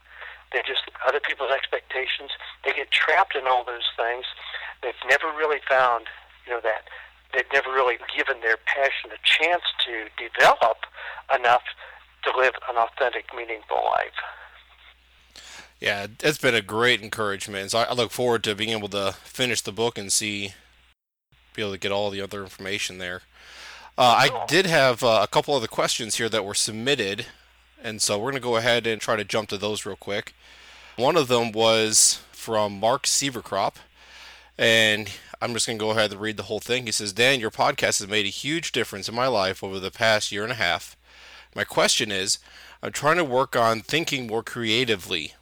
They're 0.55 0.63
just 0.63 0.87
other 1.03 1.19
people's 1.19 1.51
expectations. 1.51 2.31
They 2.63 2.71
get 2.71 2.95
trapped 2.95 3.35
in 3.35 3.51
all 3.51 3.67
those 3.67 3.91
things. 3.99 4.23
They've 4.87 5.05
never 5.11 5.27
really 5.35 5.59
found, 5.69 6.07
you 6.47 6.55
know, 6.55 6.63
that 6.63 6.87
they've 7.35 7.51
never 7.53 7.75
really 7.75 7.99
given 8.15 8.39
their 8.41 8.57
passion 8.63 9.11
a 9.11 9.19
chance 9.27 9.67
to 9.83 10.07
develop 10.15 10.87
enough 11.35 11.67
to 12.23 12.31
live 12.39 12.55
an 12.71 12.79
authentic, 12.79 13.35
meaningful 13.35 13.83
life. 13.83 14.15
Yeah, 15.85 16.07
it's 16.21 16.39
been 16.39 16.55
a 16.55 16.63
great 16.63 17.03
encouragement. 17.03 17.73
So 17.73 17.81
I 17.81 17.93
look 17.93 18.11
forward 18.11 18.43
to 18.45 18.55
being 18.55 18.71
able 18.71 18.89
to 18.89 19.13
finish 19.23 19.61
the 19.61 19.71
book 19.71 19.99
and 19.99 20.11
see, 20.11 20.55
be 21.53 21.61
able 21.61 21.73
to 21.73 21.79
get 21.79 21.93
all 21.93 22.09
the 22.09 22.23
other 22.23 22.43
information 22.43 22.97
there. 22.97 23.21
Uh, 23.99 24.31
I 24.31 24.47
did 24.47 24.65
have 24.65 25.05
uh, 25.05 25.21
a 25.23 25.27
couple 25.27 25.55
other 25.55 25.67
questions 25.67 26.15
here 26.15 26.31
that 26.31 26.43
were 26.43 26.55
submitted, 26.55 27.27
and 27.83 28.01
so 28.01 28.17
we're 28.17 28.31
going 28.31 28.41
to 28.41 28.49
go 28.49 28.57
ahead 28.57 28.87
and 28.87 28.99
try 28.99 29.15
to 29.15 29.25
jump 29.25 29.51
to 29.51 29.59
those 29.59 29.85
real 29.85 29.95
quick. 29.95 30.35
One 30.97 31.19
of 31.19 31.29
them 31.29 31.53
was 31.53 32.23
from 32.33 32.81
Mark 32.81 33.03
Seavercrop, 33.03 33.75
and 34.57 35.11
I'm 35.43 35.53
just 35.53 35.67
going 35.67 35.79
to 35.79 35.85
go 35.85 35.91
ahead 35.91 36.13
and 36.13 36.21
read 36.21 36.39
the 36.39 36.45
whole 36.45 36.61
thing. 36.61 36.87
He 36.87 36.93
says, 36.93 37.13
Dan, 37.13 37.41
your 37.41 37.51
podcast 37.51 37.99
has 37.99 38.09
made 38.09 38.25
a 38.25 38.31
huge 38.31 38.73
difference 38.73 39.07
in 39.07 39.15
my 39.15 39.27
life 39.27 39.63
over 39.63 39.79
the 39.79 39.91
past 39.91 40.33
year 40.33 40.45
and 40.45 40.53
a 40.53 40.57
half. 40.57 40.97
My 41.55 41.65
question 41.65 42.11
is 42.11 42.39
I'm 42.83 42.91
trying 42.93 43.19
to 43.19 43.25
work 43.25 43.55
on 43.55 43.83
thinking 43.83 44.27
more 44.27 44.43
creatively. 44.43 45.35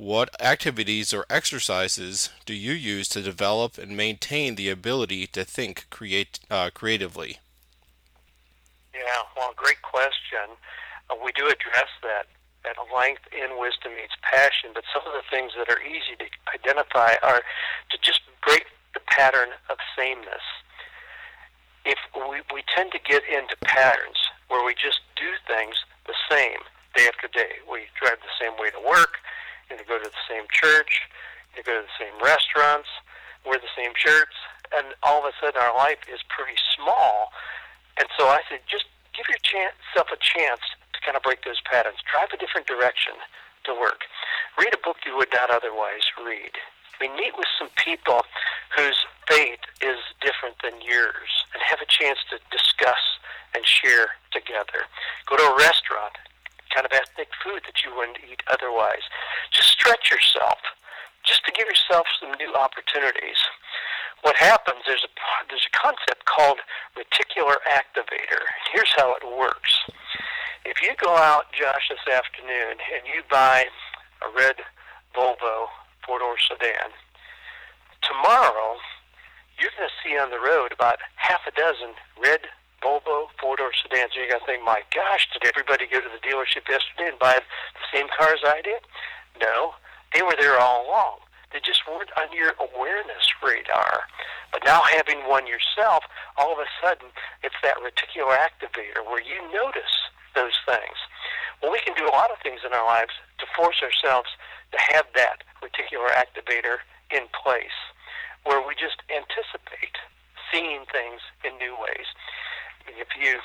What 0.00 0.32
activities 0.40 1.12
or 1.12 1.26
exercises 1.28 2.30
do 2.46 2.54
you 2.54 2.72
use 2.72 3.06
to 3.10 3.20
develop 3.20 3.76
and 3.76 3.94
maintain 3.94 4.54
the 4.54 4.70
ability 4.70 5.26
to 5.36 5.44
think 5.44 5.84
create 5.90 6.40
uh, 6.50 6.70
creatively? 6.72 7.36
Yeah, 8.94 9.28
well, 9.36 9.52
great 9.54 9.82
question. 9.82 10.56
Uh, 11.10 11.16
we 11.22 11.32
do 11.36 11.44
address 11.52 11.92
that 12.00 12.24
at 12.64 12.80
length 12.96 13.28
in 13.28 13.60
Wisdom 13.60 13.92
Meets 13.92 14.16
Passion, 14.24 14.70
but 14.72 14.88
some 14.88 15.04
of 15.04 15.12
the 15.12 15.28
things 15.28 15.52
that 15.60 15.68
are 15.68 15.84
easy 15.84 16.16
to 16.16 16.24
identify 16.48 17.20
are 17.22 17.44
to 17.92 17.98
just 18.00 18.20
break 18.40 18.64
the 18.94 19.04
pattern 19.04 19.50
of 19.68 19.76
sameness. 19.94 20.48
If 21.84 21.98
we, 22.16 22.40
we 22.56 22.64
tend 22.74 22.92
to 22.92 23.00
get 23.04 23.20
into 23.28 23.52
patterns 23.68 24.16
where 24.48 24.64
we 24.64 24.72
just 24.72 25.04
do 25.20 25.28
things 25.44 25.76
the 26.06 26.16
same 26.24 26.64
day 26.96 27.04
after 27.04 27.28
day. 27.28 27.60
We 27.70 27.92
drive 28.00 28.16
the 28.24 28.32
same 28.40 28.56
way 28.56 28.70
to 28.72 28.80
work, 28.80 29.20
you 29.78 29.86
go 29.86 29.98
to 29.98 30.08
the 30.08 30.24
same 30.26 30.50
church, 30.50 31.06
you 31.56 31.62
go 31.62 31.78
to 31.78 31.86
the 31.86 31.96
same 31.98 32.14
restaurants, 32.18 32.88
wear 33.46 33.58
the 33.58 33.70
same 33.76 33.92
shirts, 33.94 34.34
and 34.74 34.94
all 35.02 35.22
of 35.22 35.30
a 35.30 35.34
sudden 35.38 35.60
our 35.60 35.74
life 35.76 36.02
is 36.10 36.20
pretty 36.26 36.58
small. 36.74 37.30
And 37.98 38.08
so 38.18 38.26
I 38.26 38.40
said, 38.48 38.60
just 38.66 38.86
give 39.14 39.26
yourself 39.28 40.08
a 40.10 40.18
chance 40.18 40.62
to 40.94 40.98
kind 41.04 41.16
of 41.16 41.22
break 41.22 41.44
those 41.44 41.60
patterns. 41.66 41.98
Drive 42.06 42.30
a 42.32 42.38
different 42.38 42.66
direction 42.66 43.14
to 43.64 43.74
work. 43.74 44.06
Read 44.58 44.72
a 44.72 44.80
book 44.82 45.02
you 45.04 45.16
would 45.16 45.32
not 45.32 45.50
otherwise 45.50 46.06
read. 46.16 46.54
We 47.00 47.08
meet 47.08 47.32
with 47.36 47.48
some 47.58 47.70
people 47.76 48.22
whose 48.76 48.96
faith 49.28 49.60
is 49.80 49.98
different 50.20 50.56
than 50.62 50.80
yours 50.84 51.32
and 51.54 51.62
have 51.64 51.80
a 51.80 51.88
chance 51.88 52.18
to 52.30 52.38
discuss 52.52 53.00
and 53.54 53.64
share 53.66 54.20
together. 54.32 54.86
Go 55.26 55.36
to 55.36 55.42
a 55.42 55.56
restaurant, 55.56 56.14
kind 56.74 56.86
of 56.86 56.92
ethnic 56.92 57.28
food 57.42 57.62
that 57.66 57.84
you 57.84 57.94
wouldn't 57.94 58.18
eat 58.24 58.42
otherwise. 58.50 59.04
Just 59.52 59.68
stretch 59.70 60.10
yourself, 60.10 60.58
just 61.24 61.44
to 61.46 61.52
give 61.52 61.66
yourself 61.66 62.06
some 62.18 62.32
new 62.38 62.54
opportunities. 62.54 63.38
What 64.22 64.36
happens, 64.36 64.84
there's 64.86 65.04
a, 65.04 65.12
there's 65.48 65.66
a 65.66 65.76
concept 65.76 66.24
called 66.26 66.60
reticular 66.96 67.56
activator. 67.66 68.44
Here's 68.72 68.92
how 68.96 69.14
it 69.14 69.24
works. 69.24 69.72
If 70.64 70.82
you 70.82 70.92
go 71.00 71.16
out, 71.16 71.52
Josh, 71.52 71.88
this 71.88 72.04
afternoon 72.12 72.76
and 72.92 73.02
you 73.08 73.22
buy 73.30 73.66
a 74.22 74.28
red 74.36 74.56
Volvo 75.16 75.66
four 76.06 76.18
door 76.18 76.36
sedan. 76.38 76.92
Tomorrow, 78.02 78.76
you're 79.58 79.72
going 79.76 79.88
to 79.88 80.00
see 80.04 80.16
on 80.18 80.30
the 80.30 80.40
road 80.40 80.72
about 80.72 80.98
half 81.16 81.40
a 81.48 81.52
dozen 81.52 81.94
red 82.20 82.40
Volvo 82.82 83.28
four 83.40 83.56
door 83.56 83.72
sedans. 83.76 84.12
And 84.16 84.24
you're 84.24 84.32
going 84.32 84.40
to 84.40 84.46
think, 84.46 84.64
my 84.64 84.82
gosh, 84.94 85.28
did 85.32 85.44
everybody 85.44 85.86
go 85.86 86.00
to 86.00 86.10
the 86.10 86.22
dealership 86.24 86.68
yesterday 86.68 87.12
and 87.12 87.18
buy 87.18 87.38
the 87.38 87.86
same 87.92 88.08
cars 88.16 88.40
I 88.44 88.60
did? 88.64 88.82
No, 89.40 89.74
they 90.12 90.22
were 90.22 90.36
there 90.38 90.58
all 90.58 90.86
along. 90.86 91.24
They 91.52 91.60
just 91.60 91.82
weren't 91.88 92.14
on 92.14 92.30
your 92.30 92.54
awareness 92.62 93.26
radar. 93.42 94.06
But 94.52 94.62
now 94.64 94.82
having 94.86 95.26
one 95.26 95.46
yourself, 95.46 96.04
all 96.38 96.52
of 96.52 96.58
a 96.58 96.70
sudden, 96.78 97.10
it's 97.42 97.58
that 97.62 97.82
reticular 97.82 98.38
activator 98.38 99.02
where 99.02 99.22
you 99.22 99.38
notice 99.52 100.10
those 100.34 100.54
things. 100.66 100.98
Well, 101.62 101.72
we 101.72 101.82
can 101.82 101.94
do 101.98 102.06
a 102.06 102.14
lot 102.14 102.30
of 102.30 102.38
things 102.42 102.60
in 102.64 102.72
our 102.72 102.86
lives 102.86 103.12
to 103.38 103.46
force 103.56 103.82
ourselves 103.82 104.30
to 104.72 104.78
have 104.94 105.06
that 105.14 105.42
reticular 105.58 106.08
activator 106.14 106.86
in 107.10 107.26
place 107.34 107.74
where 108.44 108.62
we 108.62 108.74
just 108.74 109.02
anticipate 109.10 109.98
seeing 110.52 110.86
things 110.90 111.20
in 111.44 111.58
new 111.58 111.74
ways. 111.76 112.08
If 112.98 113.14
you 113.14 113.38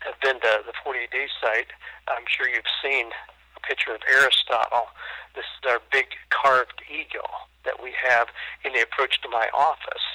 have 0.00 0.18
been 0.22 0.40
to 0.40 0.62
the 0.66 0.74
48 0.82 1.10
Day 1.10 1.28
site, 1.40 1.70
I'm 2.08 2.26
sure 2.26 2.48
you've 2.48 2.70
seen 2.82 3.10
a 3.56 3.60
picture 3.60 3.94
of 3.94 4.02
Aristotle. 4.10 4.90
This 5.34 5.46
is 5.58 5.70
our 5.70 5.80
big 5.92 6.06
carved 6.30 6.82
eagle 6.90 7.46
that 7.64 7.82
we 7.82 7.94
have 7.94 8.28
in 8.64 8.72
the 8.72 8.82
approach 8.82 9.20
to 9.22 9.28
my 9.28 9.46
office, 9.54 10.06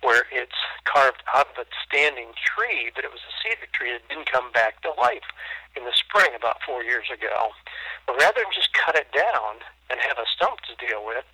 where 0.00 0.24
it's 0.32 0.60
carved 0.84 1.24
out 1.34 1.48
of 1.52 1.64
a 1.64 1.68
standing 1.84 2.32
tree, 2.36 2.92
but 2.94 3.04
it 3.04 3.12
was 3.12 3.24
a 3.24 3.34
cedar 3.40 3.68
tree 3.72 3.92
that 3.92 4.08
didn't 4.08 4.30
come 4.30 4.52
back 4.52 4.80
to 4.82 4.92
life 4.96 5.28
in 5.76 5.84
the 5.84 5.96
spring 5.96 6.32
about 6.36 6.64
four 6.64 6.84
years 6.84 7.08
ago. 7.12 7.52
But 8.06 8.20
rather 8.20 8.40
than 8.40 8.52
just 8.54 8.72
cut 8.72 8.96
it 8.96 9.12
down 9.12 9.60
and 9.90 10.00
have 10.00 10.16
a 10.16 10.28
stump 10.28 10.60
to 10.68 10.76
deal 10.80 11.04
with, 11.04 11.24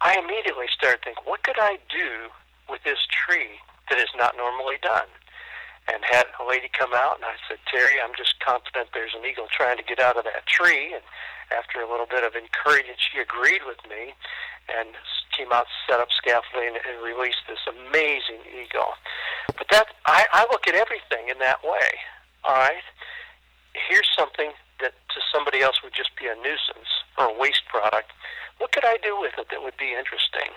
I 0.00 0.16
immediately 0.16 0.68
started 0.72 1.04
thinking, 1.04 1.24
what 1.24 1.42
could 1.42 1.60
I 1.60 1.76
do 1.92 2.32
with 2.68 2.84
this 2.84 3.04
tree 3.08 3.60
that 3.88 3.98
is 3.98 4.12
not 4.16 4.36
normally 4.36 4.80
done? 4.80 5.08
And 5.88 6.04
had 6.06 6.26
a 6.38 6.44
lady 6.46 6.70
come 6.70 6.92
out, 6.94 7.16
and 7.16 7.24
I 7.24 7.34
said, 7.48 7.58
Terry, 7.66 7.98
I'm 7.98 8.14
just 8.14 8.38
confident 8.38 8.94
there's 8.94 9.16
an 9.16 9.26
eagle 9.26 9.48
trying 9.50 9.76
to 9.76 9.82
get 9.82 9.98
out 9.98 10.16
of 10.16 10.24
that 10.24 10.46
tree. 10.46 10.94
And 10.94 11.02
after 11.50 11.80
a 11.80 11.90
little 11.90 12.06
bit 12.06 12.22
of 12.22 12.38
encouragement, 12.38 13.00
she 13.00 13.18
agreed 13.18 13.66
with 13.66 13.80
me 13.90 14.14
and 14.70 14.94
came 15.34 15.50
out, 15.50 15.66
set 15.88 15.98
up 15.98 16.08
scaffolding, 16.14 16.78
and 16.78 17.02
released 17.02 17.42
this 17.48 17.62
amazing 17.66 18.44
eagle. 18.54 18.94
But 19.58 19.66
that 19.70 19.86
I, 20.06 20.26
I 20.32 20.46
look 20.50 20.68
at 20.68 20.74
everything 20.74 21.26
in 21.26 21.38
that 21.42 21.62
way. 21.64 21.90
All 22.44 22.54
right, 22.54 22.86
here's 23.74 24.08
something 24.16 24.52
that 24.80 24.94
to 24.94 25.18
somebody 25.32 25.60
else 25.60 25.82
would 25.82 25.92
just 25.92 26.14
be 26.16 26.26
a 26.26 26.34
nuisance 26.38 26.88
or 27.18 27.28
a 27.28 27.34
waste 27.36 27.66
product. 27.68 28.12
What 28.58 28.72
could 28.72 28.84
I 28.84 28.96
do 29.02 29.18
with 29.20 29.32
it 29.38 29.48
that 29.50 29.62
would 29.62 29.76
be 29.76 29.92
interesting? 29.92 30.52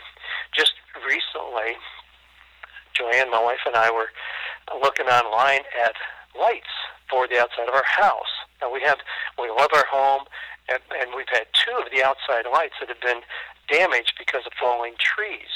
Just 0.55 0.73
recently, 1.03 1.75
Joanne, 2.93 3.31
my 3.31 3.41
wife, 3.41 3.65
and 3.65 3.75
I 3.75 3.91
were 3.91 4.09
looking 4.81 5.07
online 5.07 5.61
at 5.81 5.93
lights 6.37 6.73
for 7.09 7.27
the 7.27 7.39
outside 7.39 7.67
of 7.67 7.73
our 7.73 7.85
house. 7.85 8.31
Now 8.61 8.71
we 8.71 8.81
have 8.81 8.99
we 9.37 9.49
love 9.49 9.69
our 9.75 9.85
home, 9.85 10.25
and, 10.69 10.79
and 10.99 11.11
we've 11.15 11.29
had 11.29 11.45
two 11.53 11.75
of 11.77 11.91
the 11.91 12.03
outside 12.03 12.45
lights 12.51 12.75
that 12.79 12.89
have 12.89 13.01
been 13.01 13.21
damaged 13.69 14.13
because 14.17 14.45
of 14.45 14.53
falling 14.59 14.93
trees. 14.99 15.51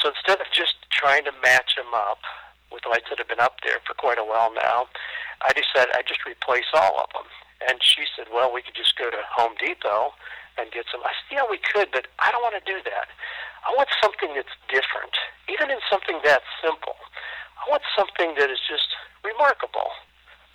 So 0.00 0.08
instead 0.08 0.40
of 0.40 0.46
just 0.52 0.80
trying 0.90 1.24
to 1.24 1.32
match 1.42 1.76
them 1.76 1.92
up 1.92 2.24
with 2.72 2.86
lights 2.88 3.10
that 3.10 3.18
have 3.18 3.28
been 3.28 3.42
up 3.42 3.60
there 3.64 3.82
for 3.84 3.94
quite 3.94 4.18
a 4.18 4.24
while 4.24 4.52
now, 4.54 4.86
I 5.42 5.52
decided 5.52 5.92
I'd 5.92 6.08
just 6.08 6.24
replace 6.24 6.70
all 6.72 7.00
of 7.00 7.10
them. 7.12 7.28
And 7.68 7.82
she 7.82 8.08
said, 8.16 8.32
well, 8.32 8.52
we 8.52 8.62
could 8.62 8.74
just 8.74 8.96
go 8.96 9.10
to 9.10 9.20
Home 9.36 9.52
Depot 9.60 10.14
and 10.60 10.70
get 10.70 10.86
some. 10.92 11.00
I 11.02 11.12
said, 11.16 11.40
yeah, 11.40 11.46
we 11.48 11.58
could, 11.58 11.88
but 11.90 12.06
I 12.20 12.30
don't 12.30 12.44
want 12.44 12.56
to 12.60 12.64
do 12.64 12.78
that. 12.84 13.08
I 13.64 13.72
want 13.76 13.88
something 14.00 14.32
that's 14.36 14.52
different, 14.68 15.12
even 15.48 15.68
in 15.72 15.80
something 15.88 16.20
that 16.24 16.44
simple. 16.60 16.96
I 17.60 17.68
want 17.68 17.84
something 17.92 18.36
that 18.40 18.48
is 18.48 18.60
just 18.64 18.88
remarkable. 19.24 19.92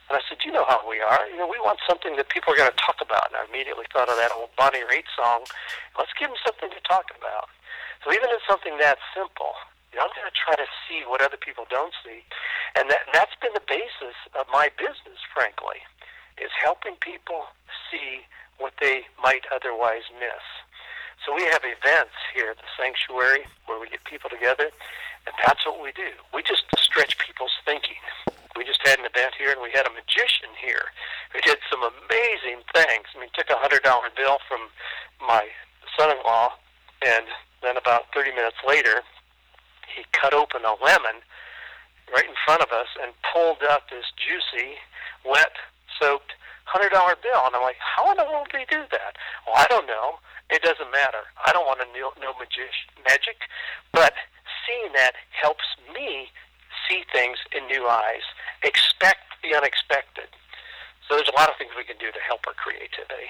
And 0.10 0.18
I 0.18 0.22
said, 0.30 0.46
you 0.46 0.54
know 0.54 0.66
how 0.70 0.86
we 0.86 1.02
are. 1.02 1.26
You 1.30 1.42
know, 1.42 1.50
we 1.50 1.58
want 1.62 1.82
something 1.90 2.14
that 2.18 2.30
people 2.30 2.54
are 2.54 2.58
going 2.58 2.70
to 2.70 2.82
talk 2.82 3.02
about. 3.02 3.34
And 3.34 3.42
I 3.42 3.46
immediately 3.50 3.90
thought 3.90 4.10
of 4.10 4.18
that 4.22 4.30
old 4.38 4.54
Bonnie 4.54 4.86
Raitt 4.86 5.10
song. 5.18 5.50
Let's 5.98 6.14
give 6.14 6.30
them 6.30 6.38
something 6.46 6.70
to 6.70 6.82
talk 6.86 7.10
about. 7.18 7.50
So 8.06 8.14
even 8.14 8.30
in 8.30 8.42
something 8.46 8.78
that 8.78 9.02
simple, 9.18 9.58
you 9.90 9.98
know, 9.98 10.06
I'm 10.06 10.14
going 10.14 10.30
to 10.30 10.38
try 10.38 10.54
to 10.54 10.70
see 10.86 11.02
what 11.10 11.26
other 11.26 11.42
people 11.42 11.66
don't 11.74 11.94
see. 12.06 12.22
And 12.78 12.86
that, 12.94 13.10
that's 13.18 13.34
been 13.42 13.58
the 13.58 13.66
basis 13.66 14.14
of 14.38 14.46
my 14.54 14.70
business, 14.78 15.18
frankly, 15.34 15.82
is 16.38 16.54
helping 16.54 17.02
people 17.02 17.50
see 17.90 18.22
what 18.58 18.74
they 18.82 19.04
might 19.22 19.44
otherwise 19.54 20.08
miss. 20.20 20.44
So 21.26 21.34
we 21.34 21.44
have 21.50 21.66
events 21.66 22.14
here 22.34 22.52
at 22.52 22.58
the 22.58 22.70
sanctuary 22.78 23.50
where 23.66 23.80
we 23.80 23.90
get 23.90 24.04
people 24.04 24.30
together, 24.30 24.70
and 25.26 25.34
that's 25.42 25.66
what 25.66 25.82
we 25.82 25.92
do. 25.92 26.14
We 26.34 26.44
just 26.44 26.64
stretch 26.78 27.18
people's 27.18 27.56
thinking. 27.66 27.98
We 28.56 28.64
just 28.64 28.80
had 28.86 29.00
an 29.00 29.06
event 29.06 29.34
here, 29.38 29.52
and 29.52 29.62
we 29.62 29.72
had 29.74 29.88
a 29.88 29.92
magician 29.92 30.54
here 30.62 30.94
who 31.34 31.42
did 31.42 31.58
some 31.70 31.82
amazing 31.82 32.64
things. 32.72 33.10
I 33.16 33.20
mean, 33.20 33.30
took 33.34 33.50
a 33.50 33.58
hundred 33.58 33.84
dollar 33.84 34.08
bill 34.16 34.38
from 34.48 34.70
my 35.20 35.50
son-in-law, 35.98 36.54
and 37.06 37.26
then 37.62 37.76
about 37.76 38.14
30 38.14 38.32
minutes 38.32 38.62
later, 38.66 39.02
he 39.90 40.06
cut 40.12 40.34
open 40.34 40.62
a 40.64 40.76
lemon 40.84 41.26
right 42.14 42.26
in 42.26 42.38
front 42.46 42.62
of 42.62 42.70
us 42.70 42.88
and 43.02 43.12
pulled 43.34 43.66
out 43.68 43.90
this 43.90 44.06
juicy, 44.16 44.78
wet, 45.26 45.58
soaked 46.00 46.34
hundred 46.66 46.90
dollar 46.90 47.16
bill. 47.22 47.46
And 47.46 47.56
I'm 47.56 47.62
like, 47.62 47.80
how 47.80 48.12
in 48.12 48.18
the 48.18 48.26
world 48.26 48.48
did 48.52 48.62
he 48.62 48.68
do 48.70 48.84
that? 48.92 49.16
Well, 49.46 49.56
I 49.56 49.66
don't 49.70 49.88
know. 49.88 50.20
It 50.50 50.62
doesn't 50.62 50.92
matter. 50.92 51.26
I 51.46 51.52
don't 51.54 51.66
want 51.66 51.80
to 51.82 51.88
know, 51.98 52.14
know 52.22 52.34
magic, 52.38 52.70
magic, 53.10 53.38
but 53.92 54.14
seeing 54.66 54.94
that 54.94 55.14
helps 55.32 55.66
me 55.94 56.30
see 56.88 57.04
things 57.12 57.38
in 57.56 57.66
new 57.68 57.88
eyes. 57.88 58.22
Expect 58.64 59.26
the 59.42 59.56
unexpected. 59.56 60.30
So 61.08 61.16
there's 61.16 61.30
a 61.30 61.40
lot 61.40 61.50
of 61.50 61.56
things 61.58 61.72
we 61.78 61.84
can 61.84 61.98
do 61.98 62.12
to 62.12 62.20
help 62.28 62.42
our 62.48 62.54
creativity. 62.54 63.30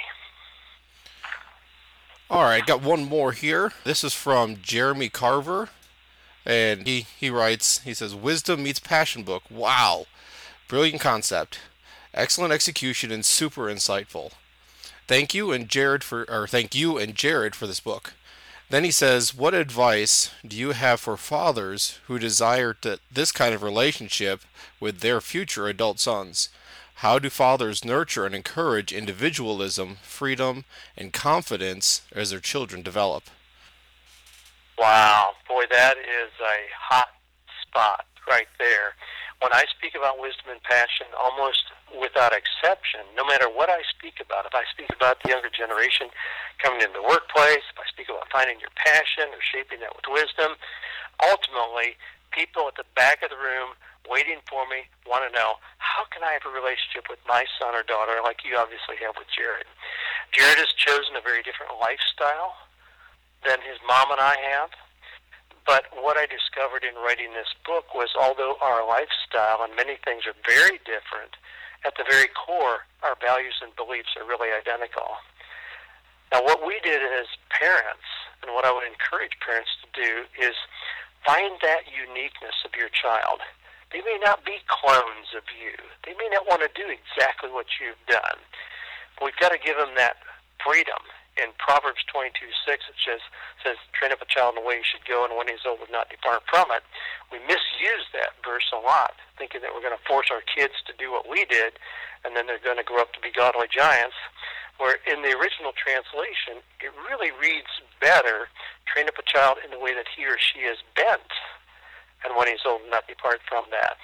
All 2.30 2.43
right, 2.43 2.65
got 2.65 2.82
one 2.82 3.06
more 3.06 3.34
here. 3.34 3.71
This 3.84 4.04
is 4.04 4.13
from 4.13 4.58
Jeremy 4.62 5.10
Carver, 5.10 5.69
and 6.45 6.88
he 6.88 7.06
he 7.17 7.30
writes. 7.30 7.80
He 7.80 7.93
says, 7.93 8.15
"Wisdom 8.15 8.63
meets 8.63 8.80
passion 8.80 9.21
book. 9.21 9.43
Wow, 9.50 10.08
brilliant 10.67 11.02
concept, 11.02 11.60
excellent 12.15 12.54
execution, 12.54 13.12
and 13.12 13.23
super 13.23 13.63
insightful. 13.63 14.32
Thank 15.08 15.36
you 15.36 15.51
and 15.51 15.69
Jared 15.69 16.04
for 16.04 16.30
or 16.30 16.47
thank 16.47 16.73
you 16.73 16.97
and 16.97 17.13
Jared 17.13 17.56
for 17.56 17.67
this 17.67 17.80
book." 17.80 18.13
Then 18.69 18.84
he 18.84 18.91
says, 18.91 19.36
What 19.36 19.54
advice 19.54 20.32
do 20.45 20.56
you 20.56 20.71
have 20.71 20.99
for 20.99 21.17
fathers 21.17 21.99
who 22.08 22.17
desire 22.17 22.73
to, 22.82 22.99
this 23.12 23.32
kind 23.32 23.54
of 23.54 23.62
relationship 23.62 24.41
with 24.80 25.01
their 25.01 25.21
future 25.21 25.67
adult 25.67 25.99
sons? 25.99 26.49
How 26.99 27.19
do 27.19 27.30
fathers 27.30 27.86
nurture 27.86 28.25
and 28.25 28.34
encourage 28.34 28.91
individualism, 28.91 29.97
freedom, 30.01 30.65
and 30.97 31.13
confidence 31.13 32.01
as 32.12 32.32
their 32.32 32.39
children 32.39 32.82
develop? 32.82 33.25
Wow, 34.80 35.34
boy, 35.47 35.65
that 35.71 35.97
is 35.97 36.32
a 36.41 36.58
hot 36.75 37.10
spot 37.62 38.06
right 38.28 38.47
there. 38.58 38.95
When 39.41 39.54
I 39.54 39.65
speak 39.78 39.93
about 39.95 40.19
wisdom 40.19 40.51
and 40.51 40.63
passion, 40.63 41.08
almost 41.19 41.63
without 41.99 42.36
exception, 42.36 43.01
no 43.15 43.25
matter 43.25 43.47
what 43.47 43.69
I 43.69 43.81
speak 43.89 44.19
about, 44.19 44.45
if 44.45 44.55
I 44.55 44.63
speak 44.71 44.91
about 44.91 45.21
the 45.23 45.31
younger 45.31 45.49
generation 45.49 46.12
coming 46.60 46.81
into 46.81 46.99
the 46.99 47.08
workplace, 47.08 47.63
if 47.71 47.77
I 47.79 47.88
speak 47.88 48.10
about 48.10 48.27
finding 48.31 48.60
your 48.60 48.71
passion 48.75 49.31
or 49.31 49.41
shaping 49.41 49.79
that 49.81 49.95
with 49.95 50.08
wisdom, 50.12 50.60
ultimately, 51.23 51.95
people 52.36 52.67
at 52.67 52.75
the 52.75 52.88
back 52.95 53.23
of 53.23 53.31
the 53.31 53.39
room 53.39 53.79
waiting 54.05 54.38
for 54.45 54.67
me 54.69 54.86
want 55.08 55.25
to 55.25 55.31
know 55.34 55.58
how 55.81 56.05
can 56.13 56.21
I 56.21 56.38
have 56.38 56.45
a 56.45 56.53
relationship 56.53 57.10
with 57.10 57.17
my 57.25 57.47
son 57.58 57.73
or 57.73 57.81
daughter 57.81 58.21
like 58.21 58.45
you 58.45 58.53
obviously 58.53 59.01
have 59.01 59.17
with 59.17 59.31
Jared. 59.34 59.65
Jared 60.29 60.62
has 60.62 60.69
chosen 60.77 61.17
a 61.17 61.23
very 61.25 61.41
different 61.41 61.73
lifestyle 61.81 62.53
than 63.45 63.62
his 63.65 63.77
mom 63.86 64.13
and 64.13 64.21
I 64.21 64.38
have. 64.53 64.69
But 65.65 65.89
what 65.97 66.17
I 66.17 66.29
discovered 66.29 66.86
in 66.86 66.93
writing 67.01 67.34
this 67.34 67.49
book 67.65 67.97
was 67.97 68.13
although 68.13 68.58
our 68.62 68.86
lifestyle 68.86 69.65
and 69.65 69.73
many 69.73 69.97
things 70.05 70.29
are 70.29 70.38
very 70.45 70.77
different, 70.86 71.34
at 71.86 71.93
the 71.95 72.04
very 72.10 72.28
core, 72.34 72.89
our 73.06 73.15
values 73.21 73.62
and 73.62 73.69
beliefs 73.78 74.17
are 74.17 74.26
really 74.26 74.50
identical. 74.50 75.21
Now, 76.34 76.41
what 76.41 76.65
we 76.65 76.82
did 76.82 77.06
as 77.06 77.30
parents, 77.54 78.10
and 78.41 78.52
what 78.52 78.65
I 78.65 78.74
would 78.74 78.84
encourage 78.84 79.38
parents 79.45 79.69
to 79.86 79.88
do, 79.93 80.12
is 80.41 80.58
find 81.21 81.54
that 81.62 81.86
uniqueness 81.88 82.58
of 82.65 82.74
your 82.74 82.89
child. 82.89 83.45
They 83.93 84.02
may 84.02 84.17
not 84.19 84.43
be 84.43 84.58
clones 84.65 85.32
of 85.38 85.45
you. 85.54 85.78
They 86.04 86.17
may 86.17 86.28
not 86.34 86.50
want 86.50 86.65
to 86.65 86.71
do 86.74 86.89
exactly 86.89 87.54
what 87.54 87.78
you've 87.78 88.02
done. 88.10 88.41
We've 89.21 89.38
got 89.39 89.54
to 89.54 89.62
give 89.62 89.78
them 89.78 89.93
that 89.95 90.17
freedom. 90.60 91.00
In 91.36 91.52
Proverbs 91.60 92.00
22, 92.08 92.48
6, 92.63 92.88
it 92.88 92.95
says, 93.04 93.19
says, 93.60 93.76
train 93.91 94.15
up 94.15 94.24
a 94.24 94.30
child 94.32 94.56
in 94.56 94.63
the 94.63 94.67
way 94.67 94.80
he 94.80 94.88
should 94.88 95.04
go, 95.04 95.28
and 95.28 95.36
when 95.36 95.52
he's 95.52 95.67
old, 95.67 95.84
will 95.84 95.91
not 95.91 96.08
depart 96.08 96.48
from 96.48 96.71
it. 96.71 96.80
We 97.28 97.43
misuse 97.43 98.08
that 98.15 98.39
verse 98.39 98.71
a 98.71 98.80
lot 98.80 99.19
thinking 99.36 99.60
that 99.60 99.76
we're 99.76 99.84
going 99.84 99.95
to 99.95 100.08
force 100.08 100.32
our 100.32 100.39
kids 100.48 100.80
to 100.88 100.95
do 100.95 101.12
what 101.12 101.28
we 101.28 101.43
did, 101.52 101.76
and 102.24 102.36
then 102.36 102.48
they're 102.48 102.63
going 102.63 102.80
to 102.80 102.88
grow 102.88 103.04
up 103.04 103.12
to 103.13 103.19
be 103.19 103.36
godly 103.36 103.67
giants. 103.67 104.15
Where 104.80 105.00
in 105.08 105.24
the 105.24 105.36
original 105.36 105.71
translation, 105.76 106.63
it 106.84 106.91
really 107.08 107.32
reads 107.36 107.71
better 108.00 108.48
train 108.88 109.08
up 109.08 109.19
a 109.19 109.24
child 109.28 109.60
in 109.63 109.71
the 109.71 109.80
way 109.80 109.95
that 109.95 110.08
he 110.08 110.24
or 110.28 110.39
she 110.39 110.63
is 110.67 110.80
bent, 110.95 111.32
and 112.24 112.36
when 112.36 112.48
he's 112.48 112.63
old, 112.63 112.84
not 112.88 113.08
depart 113.08 113.43
from 113.48 113.67
that. 113.76 114.00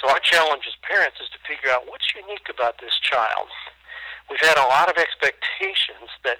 So 0.00 0.08
our 0.08 0.20
challenge 0.20 0.64
as 0.68 0.76
parents 0.84 1.20
is 1.20 1.28
to 1.32 1.40
figure 1.44 1.72
out 1.72 1.88
what's 1.88 2.08
unique 2.12 2.48
about 2.52 2.80
this 2.80 2.96
child. 3.00 3.48
We've 4.30 4.40
had 4.40 4.56
a 4.56 4.68
lot 4.68 4.88
of 4.88 4.96
expectations 4.96 6.10
that 6.24 6.38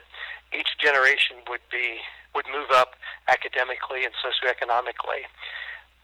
each 0.53 0.79
generation 0.81 1.43
would 1.49 1.65
be 1.71 2.01
would 2.35 2.47
move 2.51 2.71
up 2.75 2.99
academically 3.29 4.03
and 4.05 4.13
socioeconomically. 4.19 5.23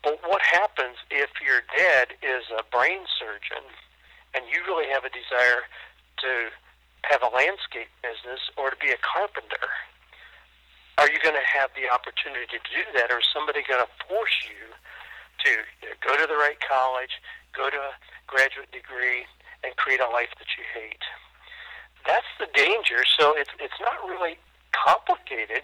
But 0.03 0.23
what 0.23 0.41
happens 0.41 0.97
if 1.11 1.29
your 1.43 1.61
dad 1.77 2.15
is 2.23 2.47
a 2.55 2.63
brain 2.71 3.03
surgeon 3.19 3.67
and 4.33 4.47
you 4.47 4.63
really 4.65 4.87
have 4.89 5.03
a 5.03 5.11
desire 5.11 5.67
to 6.23 6.55
have 7.11 7.21
a 7.27 7.35
landscape 7.35 7.91
business 8.01 8.41
or 8.57 8.71
to 8.71 8.79
be 8.79 8.95
a 8.95 9.01
carpenter? 9.03 9.69
Are 10.99 11.11
you 11.11 11.19
going 11.19 11.35
to 11.35 11.49
have 11.49 11.73
the 11.75 11.89
opportunity 11.89 12.47
to 12.53 12.61
do 12.69 12.85
that, 13.01 13.11
or 13.11 13.25
is 13.25 13.29
somebody 13.33 13.65
going 13.65 13.81
to 13.81 13.91
force 14.05 14.37
you 14.45 14.69
to 15.45 15.51
you 15.81 15.89
know, 15.89 15.97
go 16.05 16.13
to 16.13 16.29
the 16.29 16.37
right 16.37 16.61
college, 16.61 17.17
go 17.57 17.73
to 17.73 17.77
a 17.77 17.97
graduate 18.29 18.71
degree, 18.71 19.25
and 19.65 19.73
create 19.77 20.01
a 20.01 20.11
life 20.13 20.29
that 20.37 20.53
you 20.61 20.65
hate. 20.77 21.01
That's 22.07 22.29
the 22.39 22.49
danger. 22.55 23.05
So 23.19 23.35
it's 23.37 23.51
it's 23.59 23.81
not 23.81 24.01
really 24.07 24.39
complicated, 24.73 25.63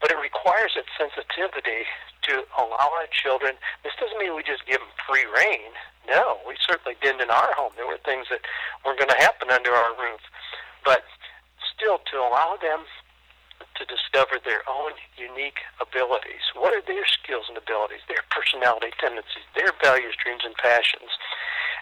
but 0.00 0.10
it 0.10 0.18
requires 0.18 0.76
that 0.76 0.88
sensitivity 0.98 1.88
to 2.28 2.44
allow 2.56 2.88
our 3.00 3.08
children. 3.12 3.54
This 3.82 3.92
doesn't 4.00 4.18
mean 4.18 4.34
we 4.34 4.42
just 4.42 4.66
give 4.66 4.80
them 4.80 4.92
free 5.08 5.24
reign. 5.28 5.72
No, 6.08 6.40
we 6.46 6.56
certainly 6.60 6.96
didn't 7.00 7.20
in 7.20 7.30
our 7.30 7.52
home. 7.56 7.72
There 7.76 7.86
were 7.86 8.00
things 8.04 8.26
that 8.30 8.40
were 8.84 8.96
going 8.96 9.12
to 9.12 9.20
happen 9.20 9.48
under 9.50 9.72
our 9.72 9.92
roof, 9.96 10.20
but 10.84 11.04
still 11.64 12.00
to 12.12 12.16
allow 12.20 12.56
them 12.60 12.84
to 13.76 13.84
discover 13.84 14.38
their 14.38 14.62
own 14.70 14.94
unique 15.18 15.62
abilities. 15.82 16.46
What 16.54 16.74
are 16.74 16.84
their 16.84 17.06
skills 17.06 17.46
and 17.48 17.58
abilities, 17.58 18.06
their 18.06 18.22
personality 18.30 18.94
tendencies, 19.00 19.46
their 19.54 19.74
values, 19.82 20.14
dreams, 20.18 20.42
and 20.46 20.54
passions? 20.54 21.10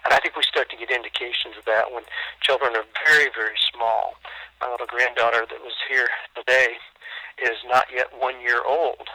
And 0.04 0.10
I 0.12 0.18
think 0.18 0.34
we 0.34 0.42
start 0.42 0.70
to 0.70 0.76
get 0.76 0.90
indications 0.90 1.54
of 1.56 1.64
that 1.66 1.92
when 1.92 2.02
children 2.42 2.74
are 2.74 2.88
very, 3.06 3.30
very 3.30 3.56
small. 3.70 4.18
My 4.60 4.70
little 4.70 4.90
granddaughter 4.90 5.46
that 5.46 5.62
was 5.62 5.76
here 5.86 6.08
today 6.34 6.80
is 7.38 7.58
not 7.68 7.86
yet 7.92 8.10
one 8.18 8.40
year 8.40 8.62
old, 8.66 9.06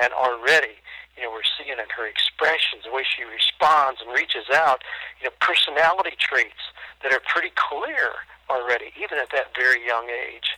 and 0.00 0.12
already, 0.12 0.78
you 1.16 1.24
know, 1.24 1.32
we're 1.32 1.46
seeing 1.56 1.74
in 1.74 1.90
her 1.90 2.06
expressions, 2.06 2.84
the 2.84 2.92
way 2.92 3.02
she 3.02 3.24
responds 3.24 4.00
and 4.04 4.12
reaches 4.12 4.46
out, 4.52 4.84
you 5.18 5.26
know, 5.26 5.34
personality 5.40 6.14
traits 6.18 6.72
that 7.02 7.12
are 7.12 7.22
pretty 7.26 7.50
clear 7.56 8.22
already, 8.50 8.92
even 9.00 9.18
at 9.18 9.32
that 9.32 9.50
very 9.56 9.84
young 9.84 10.06
age. 10.10 10.54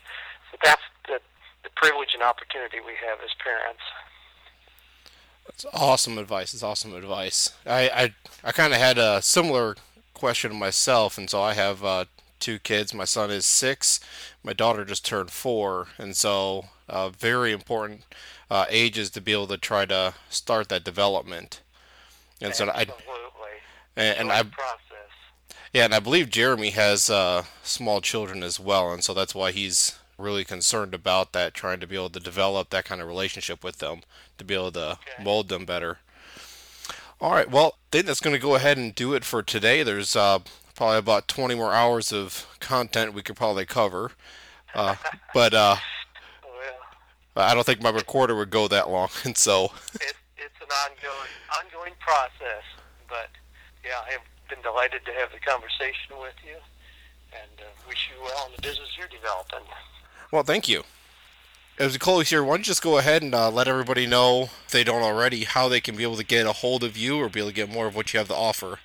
So 0.51 0.59
that's 0.63 0.83
the, 1.69 1.81
privilege 1.81 2.11
and 2.15 2.23
opportunity 2.23 2.79
we 2.85 2.93
have 3.07 3.19
as 3.23 3.31
parents. 3.43 3.83
That's 5.47 5.67
awesome 5.73 6.19
advice. 6.19 6.53
It's 6.53 6.63
awesome 6.63 6.95
advice. 6.95 7.53
I 7.67 7.89
I, 7.89 8.15
I 8.45 8.53
kind 8.53 8.73
of 8.73 8.79
had 8.79 8.99
a 8.99 9.23
similar 9.23 9.77
question 10.15 10.55
myself, 10.57 11.17
and 11.19 11.31
so 11.31 11.41
I 11.41 11.55
have 11.55 11.85
uh, 11.85 12.05
two 12.39 12.59
kids. 12.59 12.93
My 12.93 13.05
son 13.05 13.31
is 13.31 13.47
six. 13.47 14.01
My 14.43 14.53
daughter 14.53 14.85
just 14.85 15.07
turned 15.07 15.31
four, 15.31 15.89
and 15.97 16.17
so 16.17 16.67
uh, 16.89 17.09
very 17.11 17.53
important 17.53 18.03
uh, 18.51 18.67
ages 18.69 19.11
to 19.11 19.21
be 19.21 19.33
able 19.33 19.47
to 19.49 19.59
try 19.59 19.87
to 19.87 20.15
start 20.29 20.69
that 20.69 20.85
development. 20.85 21.61
And 22.41 22.55
so 22.55 22.71
I 22.71 22.87
and, 23.97 24.19
and 24.19 24.33
I 24.33 24.45
yeah, 25.73 25.85
and 25.85 25.95
I 25.95 26.01
believe 26.01 26.31
Jeremy 26.31 26.71
has 26.71 27.11
uh, 27.11 27.45
small 27.63 28.01
children 28.01 28.43
as 28.43 28.59
well, 28.59 28.93
and 28.93 29.05
so 29.05 29.13
that's 29.13 29.35
why 29.35 29.53
he's 29.53 29.98
really 30.19 30.45
concerned 30.45 30.95
about 30.95 31.33
that, 31.33 31.55
trying 31.55 31.81
to 31.81 31.87
be 31.87 31.95
able 31.95 32.11
to 32.11 32.21
develop 32.21 32.71
that 32.71 32.85
kind 32.85 33.01
of 33.01 33.09
relationship 33.09 33.65
with 33.65 33.79
them, 33.79 34.01
to 34.37 34.45
be 34.45 34.55
able 34.55 34.73
to 34.73 34.93
okay. 34.93 35.23
mold 35.23 35.49
them 35.49 35.65
better. 35.65 35.99
All 37.21 37.33
right, 37.33 37.51
well, 37.51 37.75
I 37.77 37.89
think 37.91 38.07
that's 38.07 38.21
going 38.21 38.35
to 38.35 38.43
go 38.43 38.55
ahead 38.55 38.79
and 38.79 38.95
do 38.95 39.15
it 39.15 39.25
for 39.25 39.43
today. 39.43 39.83
There's 39.83 40.15
uh, 40.15 40.41
probably 40.75 40.99
about 40.99 41.27
20 41.27 41.55
more 41.55 41.73
hours 41.73 42.13
of 42.13 42.47
content 42.61 43.15
we 43.15 43.23
could 43.23 43.37
probably 43.37 43.65
cover, 43.65 44.13
uh, 44.75 44.97
but 45.35 45.55
uh, 45.55 45.77
well, 47.35 47.49
I 47.49 47.55
don't 47.55 47.65
think 47.65 47.81
my 47.81 47.91
recorder 47.91 48.35
would 48.35 48.51
go 48.51 48.67
that 48.67 48.91
long, 48.91 49.11
and 49.25 49.37
so 49.47 49.71
it, 49.95 50.15
it's 50.37 50.61
an 50.61 50.69
ongoing 50.71 51.33
ongoing 51.63 51.95
process. 52.01 52.67
But 53.09 53.31
yeah, 53.85 54.03
I 54.07 54.13
have 54.13 54.23
been 54.51 54.63
delighted 54.63 55.07
to 55.07 55.13
have 55.13 55.31
the 55.31 55.39
conversation 55.39 56.19
with 56.21 56.35
you, 56.45 56.57
and 57.33 57.61
uh, 57.61 57.71
wish 57.87 58.11
you 58.11 58.23
well 58.25 58.47
in 58.47 58.53
the 58.57 58.63
business 58.63 58.89
you're 58.99 59.07
developing. 59.07 59.63
Well, 60.31 60.43
thank 60.43 60.69
you. 60.69 60.85
As 61.79 61.93
we 61.93 61.99
close 61.99 62.29
here, 62.29 62.43
why 62.43 62.55
don't 62.55 62.61
you 62.61 62.65
just 62.65 62.83
go 62.83 62.99
ahead 62.99 63.23
and 63.23 63.35
uh, 63.35 63.51
let 63.51 63.69
everybody 63.69 64.07
know, 64.07 64.51
if 64.67 64.73
they 64.73 64.85
don't 64.85 65.03
already, 65.03 65.45
how 65.45 65.69
they 65.69 65.81
can 65.81 65.97
be 65.97 66.03
able 66.03 66.17
to 66.17 66.25
get 66.25 66.45
a 66.45 66.53
hold 66.53 66.83
of 66.83 66.97
you 66.97 67.17
or 67.19 67.29
be 67.29 67.41
able 67.41 67.51
to 67.51 67.55
get 67.55 67.71
more 67.71 67.87
of 67.87 67.95
what 67.95 68.13
you 68.13 68.19
have 68.19 68.29
to 68.29 68.35
offer? 68.35 68.81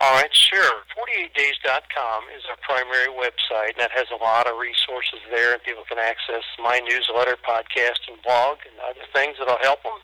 All 0.00 0.14
right, 0.16 0.32
sure. 0.32 0.72
48days.com 0.96 2.24
is 2.34 2.42
our 2.48 2.56
primary 2.64 3.12
website, 3.12 3.76
and 3.76 3.84
that 3.84 3.92
has 3.92 4.08
a 4.08 4.16
lot 4.16 4.48
of 4.48 4.56
resources 4.56 5.20
there, 5.30 5.52
and 5.52 5.62
people 5.62 5.84
can 5.86 5.98
access 5.98 6.42
my 6.58 6.80
newsletter, 6.80 7.36
podcast, 7.36 8.08
and 8.08 8.16
blog, 8.24 8.64
and 8.64 8.74
other 8.80 9.04
things 9.12 9.36
that'll 9.38 9.60
help 9.60 9.82
them. 9.84 10.00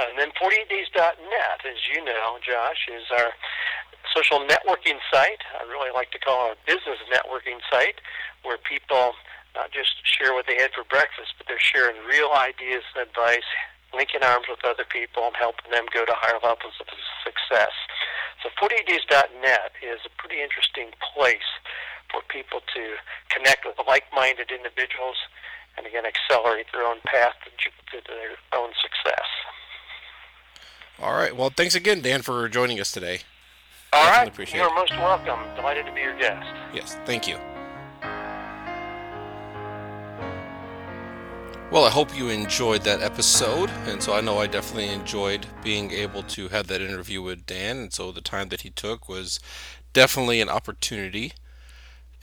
And 0.00 0.18
then 0.18 0.32
48days.net, 0.40 1.60
as 1.68 1.80
you 1.92 2.02
know, 2.02 2.40
Josh, 2.40 2.88
is 2.88 3.04
our 3.12 3.28
social 4.14 4.42
networking 4.46 4.98
site. 5.10 5.42
I 5.58 5.64
really 5.68 5.90
like 5.94 6.10
to 6.12 6.20
call 6.20 6.50
it 6.50 6.58
a 6.58 6.60
business 6.66 6.98
networking 7.10 7.62
site 7.70 8.02
where 8.42 8.58
people 8.58 9.14
not 9.54 9.72
just 9.72 9.98
share 10.06 10.34
what 10.34 10.46
they 10.46 10.56
had 10.56 10.70
for 10.74 10.84
breakfast, 10.86 11.34
but 11.38 11.46
they're 11.46 11.62
sharing 11.62 11.98
real 12.06 12.30
ideas 12.34 12.86
and 12.94 13.06
advice, 13.06 13.46
linking 13.94 14.22
arms 14.22 14.46
with 14.46 14.62
other 14.62 14.86
people 14.86 15.26
and 15.26 15.34
helping 15.34 15.70
them 15.70 15.86
go 15.90 16.06
to 16.06 16.14
higher 16.14 16.38
levels 16.42 16.78
of 16.78 16.86
success. 17.26 17.74
So 18.42 18.48
48days.net 18.62 19.74
is 19.82 20.00
a 20.06 20.12
pretty 20.16 20.40
interesting 20.40 20.94
place 21.14 21.50
for 22.10 22.22
people 22.30 22.60
to 22.74 22.82
connect 23.28 23.66
with 23.66 23.74
like-minded 23.86 24.50
individuals 24.50 25.16
and 25.76 25.86
again 25.86 26.04
accelerate 26.06 26.66
their 26.72 26.84
own 26.84 26.98
path 27.04 27.34
to, 27.46 27.98
their 28.06 28.36
own 28.54 28.70
success. 28.80 29.26
All 31.00 31.14
right. 31.14 31.34
Well, 31.34 31.50
thanks 31.50 31.74
again, 31.74 32.02
Dan, 32.02 32.22
for 32.22 32.48
joining 32.48 32.80
us 32.80 32.92
today. 32.92 33.20
All 33.92 34.08
right. 34.08 34.54
You're 34.54 34.74
most 34.74 34.92
welcome. 34.92 35.40
Delighted 35.56 35.86
to 35.86 35.92
be 35.92 36.00
your 36.00 36.16
guest. 36.16 36.46
Yes. 36.72 36.96
Thank 37.04 37.26
you. 37.26 37.38
Well, 41.72 41.84
I 41.84 41.90
hope 41.90 42.16
you 42.16 42.28
enjoyed 42.28 42.82
that 42.82 43.00
episode, 43.00 43.70
and 43.86 44.02
so 44.02 44.12
I 44.12 44.20
know 44.20 44.38
I 44.38 44.48
definitely 44.48 44.88
enjoyed 44.88 45.46
being 45.62 45.92
able 45.92 46.24
to 46.24 46.48
have 46.48 46.66
that 46.66 46.80
interview 46.80 47.22
with 47.22 47.46
Dan, 47.46 47.76
and 47.76 47.92
so 47.92 48.10
the 48.10 48.20
time 48.20 48.48
that 48.48 48.62
he 48.62 48.70
took 48.70 49.08
was 49.08 49.38
definitely 49.92 50.40
an 50.40 50.48
opportunity. 50.48 51.32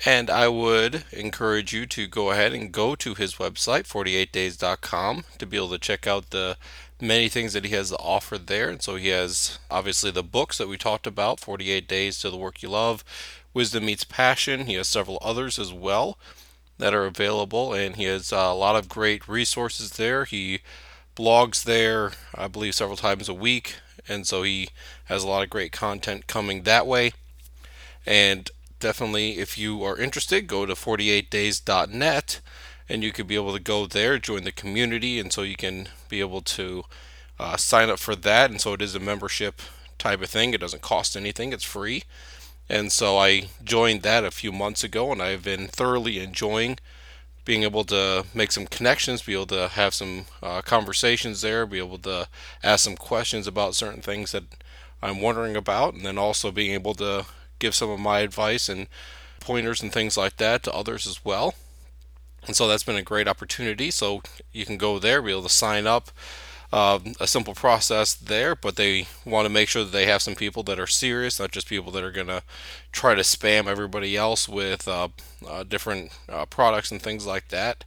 And 0.06 0.30
I 0.30 0.48
would 0.48 1.06
encourage 1.12 1.74
you 1.74 1.86
to 1.88 2.08
go 2.08 2.32
ahead 2.32 2.54
and 2.54 2.72
go 2.72 2.94
to 2.96 3.14
his 3.14 3.36
website, 3.36 3.88
48days.com, 3.88 5.24
to 5.38 5.46
be 5.46 5.58
able 5.58 5.70
to 5.70 5.80
check 5.80 6.06
out 6.06 6.30
the 6.30 6.58
many 7.00 7.30
things 7.30 7.54
that 7.54 7.66
he 7.66 7.76
has 7.76 7.90
to 7.90 7.98
offer 7.98 8.38
there. 8.38 8.70
And 8.70 8.82
so 8.82 8.96
he 8.96 9.10
has 9.10 9.60
obviously 9.70 10.12
the 10.12 10.24
books 10.24 10.58
that 10.58 10.68
we 10.68 10.78
talked 10.78 11.08
about 11.08 11.40
48 11.40 11.88
Days 11.88 12.20
to 12.20 12.30
the 12.30 12.38
Work 12.38 12.62
You 12.62 12.70
Love, 12.70 13.04
Wisdom 13.54 13.86
Meets 13.86 14.04
Passion. 14.04 14.66
He 14.66 14.74
has 14.76 14.88
several 14.88 15.20
others 15.22 15.60
as 15.60 15.72
well 15.72 16.18
that 16.78 16.94
are 16.94 17.06
available, 17.06 17.74
and 17.74 17.96
he 17.96 18.04
has 18.04 18.32
uh, 18.32 18.38
a 18.38 18.54
lot 18.54 18.76
of 18.76 18.90
great 18.90 19.28
resources 19.28 19.92
there. 19.92 20.26
He 20.26 20.60
blogs 21.16 21.64
there, 21.64 22.12
I 22.36 22.48
believe, 22.48 22.76
several 22.76 22.98
times 22.98 23.28
a 23.28 23.34
week, 23.34 23.76
and 24.08 24.28
so 24.28 24.44
he 24.44 24.70
has 25.06 25.24
a 25.24 25.28
lot 25.28 25.44
of 25.44 25.50
great 25.50 25.72
content 25.72 26.28
coming 26.28 26.64
that 26.64 26.86
way. 26.86 27.14
And 28.06 28.50
definitely, 28.80 29.40
if 29.40 29.58
you 29.58 29.84
are 29.84 29.98
interested, 29.98 30.48
go 30.48 30.66
to 30.66 30.74
48days.net 30.74 32.42
and 32.90 33.04
you 33.04 33.12
could 33.12 33.28
be 33.28 33.36
able 33.36 33.54
to 33.54 33.60
go 33.60 33.86
there, 33.86 34.18
join 34.18 34.44
the 34.44 34.52
community, 34.52 35.20
and 35.20 35.32
so 35.32 35.42
you 35.42 35.56
can 35.56 35.90
be 36.10 36.20
able 36.20 36.42
to 36.42 36.84
uh, 37.40 37.58
sign 37.58 37.90
up 37.90 38.00
for 38.00 38.16
that. 38.16 38.50
And 38.50 38.62
so 38.62 38.74
it 38.74 38.82
is 38.82 38.96
a 38.96 39.00
membership 39.00 39.62
type 39.98 40.22
of 40.22 40.30
thing. 40.30 40.54
It 40.54 40.62
doesn't 40.62 40.82
cost 40.82 41.16
anything, 41.16 41.54
it's 41.54 41.64
free. 41.64 42.04
And 42.70 42.92
so 42.92 43.18
I 43.18 43.48
joined 43.64 44.02
that 44.02 44.26
a 44.26 44.32
few 44.32 44.52
months 44.52 44.84
ago, 44.84 45.12
and 45.12 45.22
I've 45.22 45.44
been 45.44 45.68
thoroughly 45.68 46.20
enjoying 46.20 46.78
being 47.46 47.64
able 47.64 47.86
to 47.86 48.26
make 48.34 48.52
some 48.52 48.68
connections, 48.68 49.22
be 49.22 49.34
able 49.34 49.46
to 49.46 49.70
have 49.70 49.94
some 49.94 50.26
uh, 50.44 50.62
conversations 50.62 51.40
there, 51.40 51.66
be 51.66 51.78
able 51.78 51.98
to 52.00 52.28
ask 52.62 52.84
some 52.84 52.98
questions 52.98 53.48
about 53.48 53.74
certain 53.74 54.02
things 54.02 54.34
that 54.34 54.44
I'm 55.02 55.22
wondering 55.22 55.56
about, 55.56 55.94
and 55.94 56.06
then 56.06 56.18
also 56.18 56.52
being 56.52 56.74
able 56.74 56.94
to 56.96 57.26
give 57.60 57.74
some 57.74 57.90
of 57.90 58.02
my 58.02 58.20
advice 58.20 58.68
and 58.68 58.88
pointers 59.40 59.82
and 59.82 59.94
things 59.94 60.18
like 60.18 60.36
that 60.38 60.64
to 60.64 60.74
others 60.74 61.08
as 61.08 61.24
well. 61.24 61.56
And 62.48 62.56
so 62.56 62.68
that's 62.68 62.84
been 62.84 62.96
a 62.96 63.04
great 63.04 63.28
opportunity. 63.28 63.92
So 63.92 64.22
you 64.52 64.66
can 64.66 64.78
go 64.78 65.00
there, 65.00 65.22
be 65.22 65.32
able 65.32 65.44
to 65.44 65.50
sign 65.50 65.86
up 65.86 66.10
uh, 66.72 67.00
a 67.20 67.28
simple 67.28 67.54
process 67.54 68.14
there, 68.14 68.56
but 68.56 68.76
they 68.76 69.08
want 69.26 69.46
to 69.46 69.50
make 69.50 69.70
sure 69.70 69.84
that 69.84 69.92
they 69.92 70.06
have 70.06 70.22
some 70.22 70.36
people 70.36 70.64
that 70.64 70.80
are 70.80 70.88
serious, 70.88 71.40
not 71.40 71.52
just 71.52 71.68
people 71.68 71.92
that 71.94 72.04
are 72.04 72.12
going 72.12 72.28
to 72.28 72.44
try 72.92 73.16
to 73.16 73.22
spam 73.22 73.68
everybody 73.68 74.18
else 74.18 74.50
with 74.50 74.88
uh, 74.88 75.10
uh, 75.48 75.64
different 75.64 76.12
uh, 76.28 76.46
products 76.46 76.92
and 76.92 77.02
things 77.02 77.26
like 77.26 77.50
that. 77.50 77.86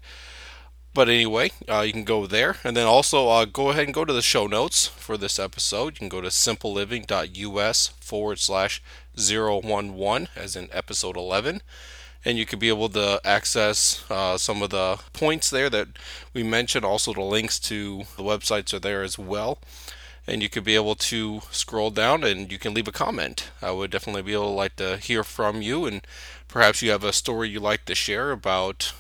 But 0.92 1.09
anyway, 1.09 1.53
uh, 1.68 1.83
you 1.83 1.92
can 1.92 2.05
go 2.05 2.27
there. 2.27 2.57
And 2.64 2.77
then 2.77 2.87
also 2.87 3.29
uh, 3.29 3.44
go 3.44 3.70
ahead 3.70 3.85
and 3.85 3.94
go 3.94 4.05
to 4.05 4.12
the 4.12 4.23
show 4.23 4.46
notes 4.46 4.87
for 4.87 5.16
this 5.16 5.38
episode. 5.38 5.94
You 5.94 5.99
can 5.99 6.09
go 6.09 6.20
to 6.20 6.29
simpleliving.us 6.29 7.88
forward 8.01 8.38
slash 8.38 8.83
011, 9.16 10.29
as 10.35 10.57
in 10.57 10.68
episode 10.73 11.16
11 11.16 11.62
and 12.24 12.37
you 12.37 12.46
could 12.46 12.59
be 12.59 12.68
able 12.68 12.88
to 12.90 13.20
access 13.24 14.04
uh, 14.11 14.37
some 14.37 14.62
of 14.62 14.70
the 14.70 14.98
points 15.12 15.50
there 15.50 15.70
that 15.70 15.88
we 16.35 16.42
mentioned. 16.42 16.85
Also, 16.85 17.12
the 17.12 17.22
links 17.22 17.59
to 17.61 18.04
the 18.16 18.22
websites 18.22 18.74
are 18.74 18.78
there 18.78 19.02
as 19.02 19.18
well. 19.18 19.59
And 20.26 20.42
you 20.42 20.48
could 20.48 20.64
be 20.64 20.74
able 20.74 20.94
to 20.96 21.40
scroll 21.50 21.90
down 21.90 22.22
and 22.22 22.52
you 22.52 22.59
can 22.59 22.74
leave 22.74 22.87
a 22.87 22.92
comment. 22.92 23.50
I 23.62 23.70
would 23.72 23.90
definitely 23.90 24.22
be 24.22 24.35
able 24.35 24.44
to 24.44 24.50
like 24.50 24.76
to 24.76 24.98
hear 24.98 25.24
from 25.24 25.62
you, 25.62 25.87
and 25.87 26.02
perhaps 26.46 26.83
you 26.83 26.90
have 26.90 27.04
a 27.04 27.12
story 27.12 27.48
you 27.48 27.59
like 27.59 27.85
to 27.87 27.94
share 27.94 28.30
about 28.30 28.92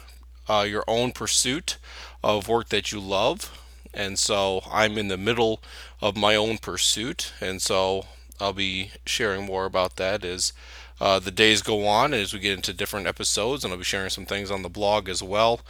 uh, 0.48 0.66
your 0.68 0.82
own 0.88 1.12
pursuit 1.12 1.76
of 2.24 2.48
work 2.48 2.70
that 2.70 2.90
you 2.90 3.00
love. 3.00 3.56
And 3.92 4.18
so 4.18 4.62
I'm 4.70 4.96
in 4.96 5.08
the 5.08 5.16
middle 5.16 5.60
of 6.00 6.16
my 6.16 6.34
own 6.34 6.58
pursuit, 6.58 7.32
and 7.40 7.60
so 7.60 8.06
I'll 8.40 8.52
be 8.52 8.92
sharing 9.04 9.44
more 9.44 9.66
about 9.66 9.96
that 9.96 10.24
as 10.24 10.52
uh, 11.00 11.18
the 11.18 11.30
days 11.30 11.62
go 11.62 11.86
on 11.86 12.12
as 12.12 12.32
we 12.32 12.38
get 12.38 12.56
into 12.56 12.72
different 12.72 13.06
episodes, 13.06 13.64
and 13.64 13.72
I'll 13.72 13.78
be 13.78 13.84
sharing 13.84 14.10
some 14.10 14.26
things 14.26 14.50
on 14.50 14.62
the 14.62 14.68
blog 14.68 15.08
as 15.08 15.22
well, 15.22 15.60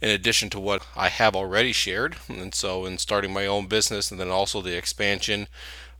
in 0.00 0.10
addition 0.10 0.48
to 0.50 0.60
what 0.60 0.86
I 0.94 1.08
have 1.08 1.34
already 1.34 1.72
shared. 1.72 2.16
And 2.28 2.54
so, 2.54 2.86
in 2.86 2.98
starting 2.98 3.32
my 3.32 3.46
own 3.46 3.66
business, 3.66 4.10
and 4.10 4.20
then 4.20 4.30
also 4.30 4.60
the 4.60 4.76
expansion 4.76 5.48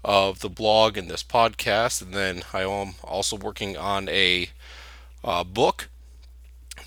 of 0.05 0.39
the 0.39 0.49
blog 0.49 0.97
and 0.97 1.11
this 1.11 1.25
podcast, 1.25 2.01
and 2.01 2.15
then 2.15 2.43
I 2.53 2.63
am 2.63 2.95
also 3.03 3.37
working 3.37 3.77
on 3.77 4.09
a 4.09 4.51
uh, 5.25 5.43
book 5.43 5.89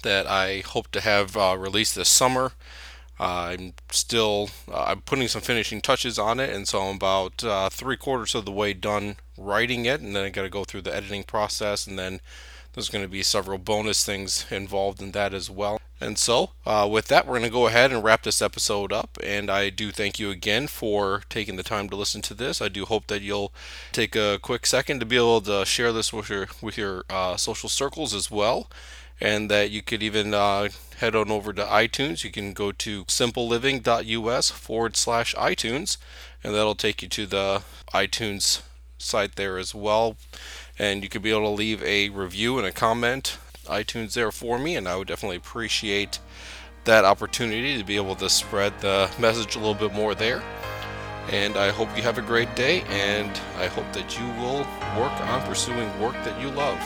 that 0.04 0.26
I 0.26 0.62
hope 0.62 0.90
to 0.92 1.02
have 1.02 1.36
uh, 1.36 1.58
released 1.58 1.96
this 1.96 2.10
summer. 2.10 2.54
Uh, 3.20 3.56
I'm 3.58 3.74
still 3.92 4.50
uh, 4.72 4.86
I'm 4.88 5.02
putting 5.02 5.28
some 5.28 5.42
finishing 5.42 5.82
touches 5.82 6.18
on 6.18 6.40
it, 6.40 6.50
and 6.50 6.68
so 6.68 6.82
I'm 6.82 6.96
about 6.96 7.44
uh, 7.44 7.70
three 7.70 7.98
quarters 7.98 8.34
of 8.36 8.46
the 8.46 8.52
way 8.52 8.74
done 8.74 9.18
writing 9.38 9.86
it, 9.86 10.02
and 10.02 10.16
then 10.16 10.26
I 10.26 10.30
got 10.30 10.44
to 10.44 10.50
go 10.50 10.64
through 10.64 10.84
the 10.84 10.96
editing 10.96 11.24
process, 11.24 11.86
and 11.86 12.00
then 12.00 12.22
there's 12.74 12.90
going 12.90 13.04
to 13.04 13.10
be 13.10 13.24
several 13.24 13.58
bonus 13.58 14.06
things 14.06 14.46
involved 14.50 15.02
in 15.02 15.12
that 15.12 15.34
as 15.34 15.50
well. 15.50 15.82
And 16.02 16.18
so, 16.18 16.52
uh, 16.66 16.88
with 16.90 17.08
that, 17.08 17.28
we're 17.28 17.40
going 17.40 17.50
to 17.50 17.50
go 17.50 17.68
ahead 17.68 17.92
and 17.92 18.02
wrap 18.02 18.24
this 18.24 18.42
episode 18.42 18.94
up. 18.94 19.18
And 19.22 19.50
I 19.50 19.70
do 19.70 19.92
thank 19.92 20.18
you 20.18 20.30
again 20.30 20.68
for 20.68 21.24
taking 21.28 21.58
the 21.58 21.64
time 21.64 21.90
to 21.90 21.98
listen 21.98 22.22
to 22.22 22.34
this. 22.34 22.62
I 22.62 22.70
do 22.70 22.86
hope 22.86 23.08
that 23.08 23.22
you'll 23.22 23.52
take 23.92 24.16
a 24.16 24.40
quick 24.42 24.66
second 24.66 25.02
to 25.02 25.06
be 25.06 25.18
able 25.18 25.42
to 25.42 25.66
share 25.66 25.92
this 25.92 26.14
with 26.14 26.30
your 26.30 26.48
with 26.62 26.78
your 26.78 27.04
uh, 27.10 27.36
social 27.36 27.68
circles 27.68 28.14
as 28.14 28.32
well 28.32 28.70
and 29.22 29.50
that 29.50 29.72
you 29.72 29.82
could 29.82 30.02
even 30.02 30.34
uh, 30.34 30.70
head 30.98 31.16
on 31.16 31.32
over 31.32 31.54
to 31.54 31.64
iTunes. 31.64 32.24
You 32.24 32.32
can 32.32 32.54
go 32.54 32.72
to 32.72 33.06
simpleliving.us 33.06 34.50
forward 34.52 34.96
slash 34.96 35.36
iTunes, 35.36 35.98
and 36.44 36.54
that'll 36.54 36.76
take 36.76 37.02
you 37.02 37.08
to 37.10 37.26
the 37.26 37.64
iTunes 37.94 38.62
site 38.98 39.36
there 39.36 39.58
as 39.58 39.74
well. 39.74 40.18
And 40.78 41.04
you 41.04 41.10
could 41.10 41.22
be 41.22 41.32
able 41.32 41.44
to 41.44 41.50
leave 41.50 41.84
a 41.84 42.10
review 42.10 42.58
and 42.58 42.68
a 42.68 42.72
comment 42.72 43.38
iTunes 43.66 44.14
there 44.14 44.32
for 44.32 44.58
me, 44.58 44.76
and 44.76 44.88
I 44.88 44.96
would 44.96 45.08
definitely 45.08 45.38
appreciate 45.38 46.20
that 46.86 47.06
opportunity 47.06 47.78
to 47.78 47.84
be 47.84 47.98
able 47.98 48.16
to 48.16 48.30
spread 48.30 48.80
the 48.80 49.10
message 49.20 49.56
a 49.56 49.60
little 49.60 49.76
bit 49.76 49.94
more 49.94 50.16
there. 50.16 50.42
And 51.32 51.58
I 51.58 51.70
hope 51.70 51.96
you 51.96 52.02
have 52.02 52.18
a 52.18 52.24
great 52.24 52.56
day, 52.56 52.82
and 52.90 53.30
I 53.58 53.68
hope 53.68 53.92
that 53.94 54.18
you 54.18 54.26
will 54.42 54.60
work 55.00 55.14
on 55.22 55.42
pursuing 55.44 55.88
work 56.00 56.16
that 56.24 56.42
you 56.42 56.50
love. 56.50 56.80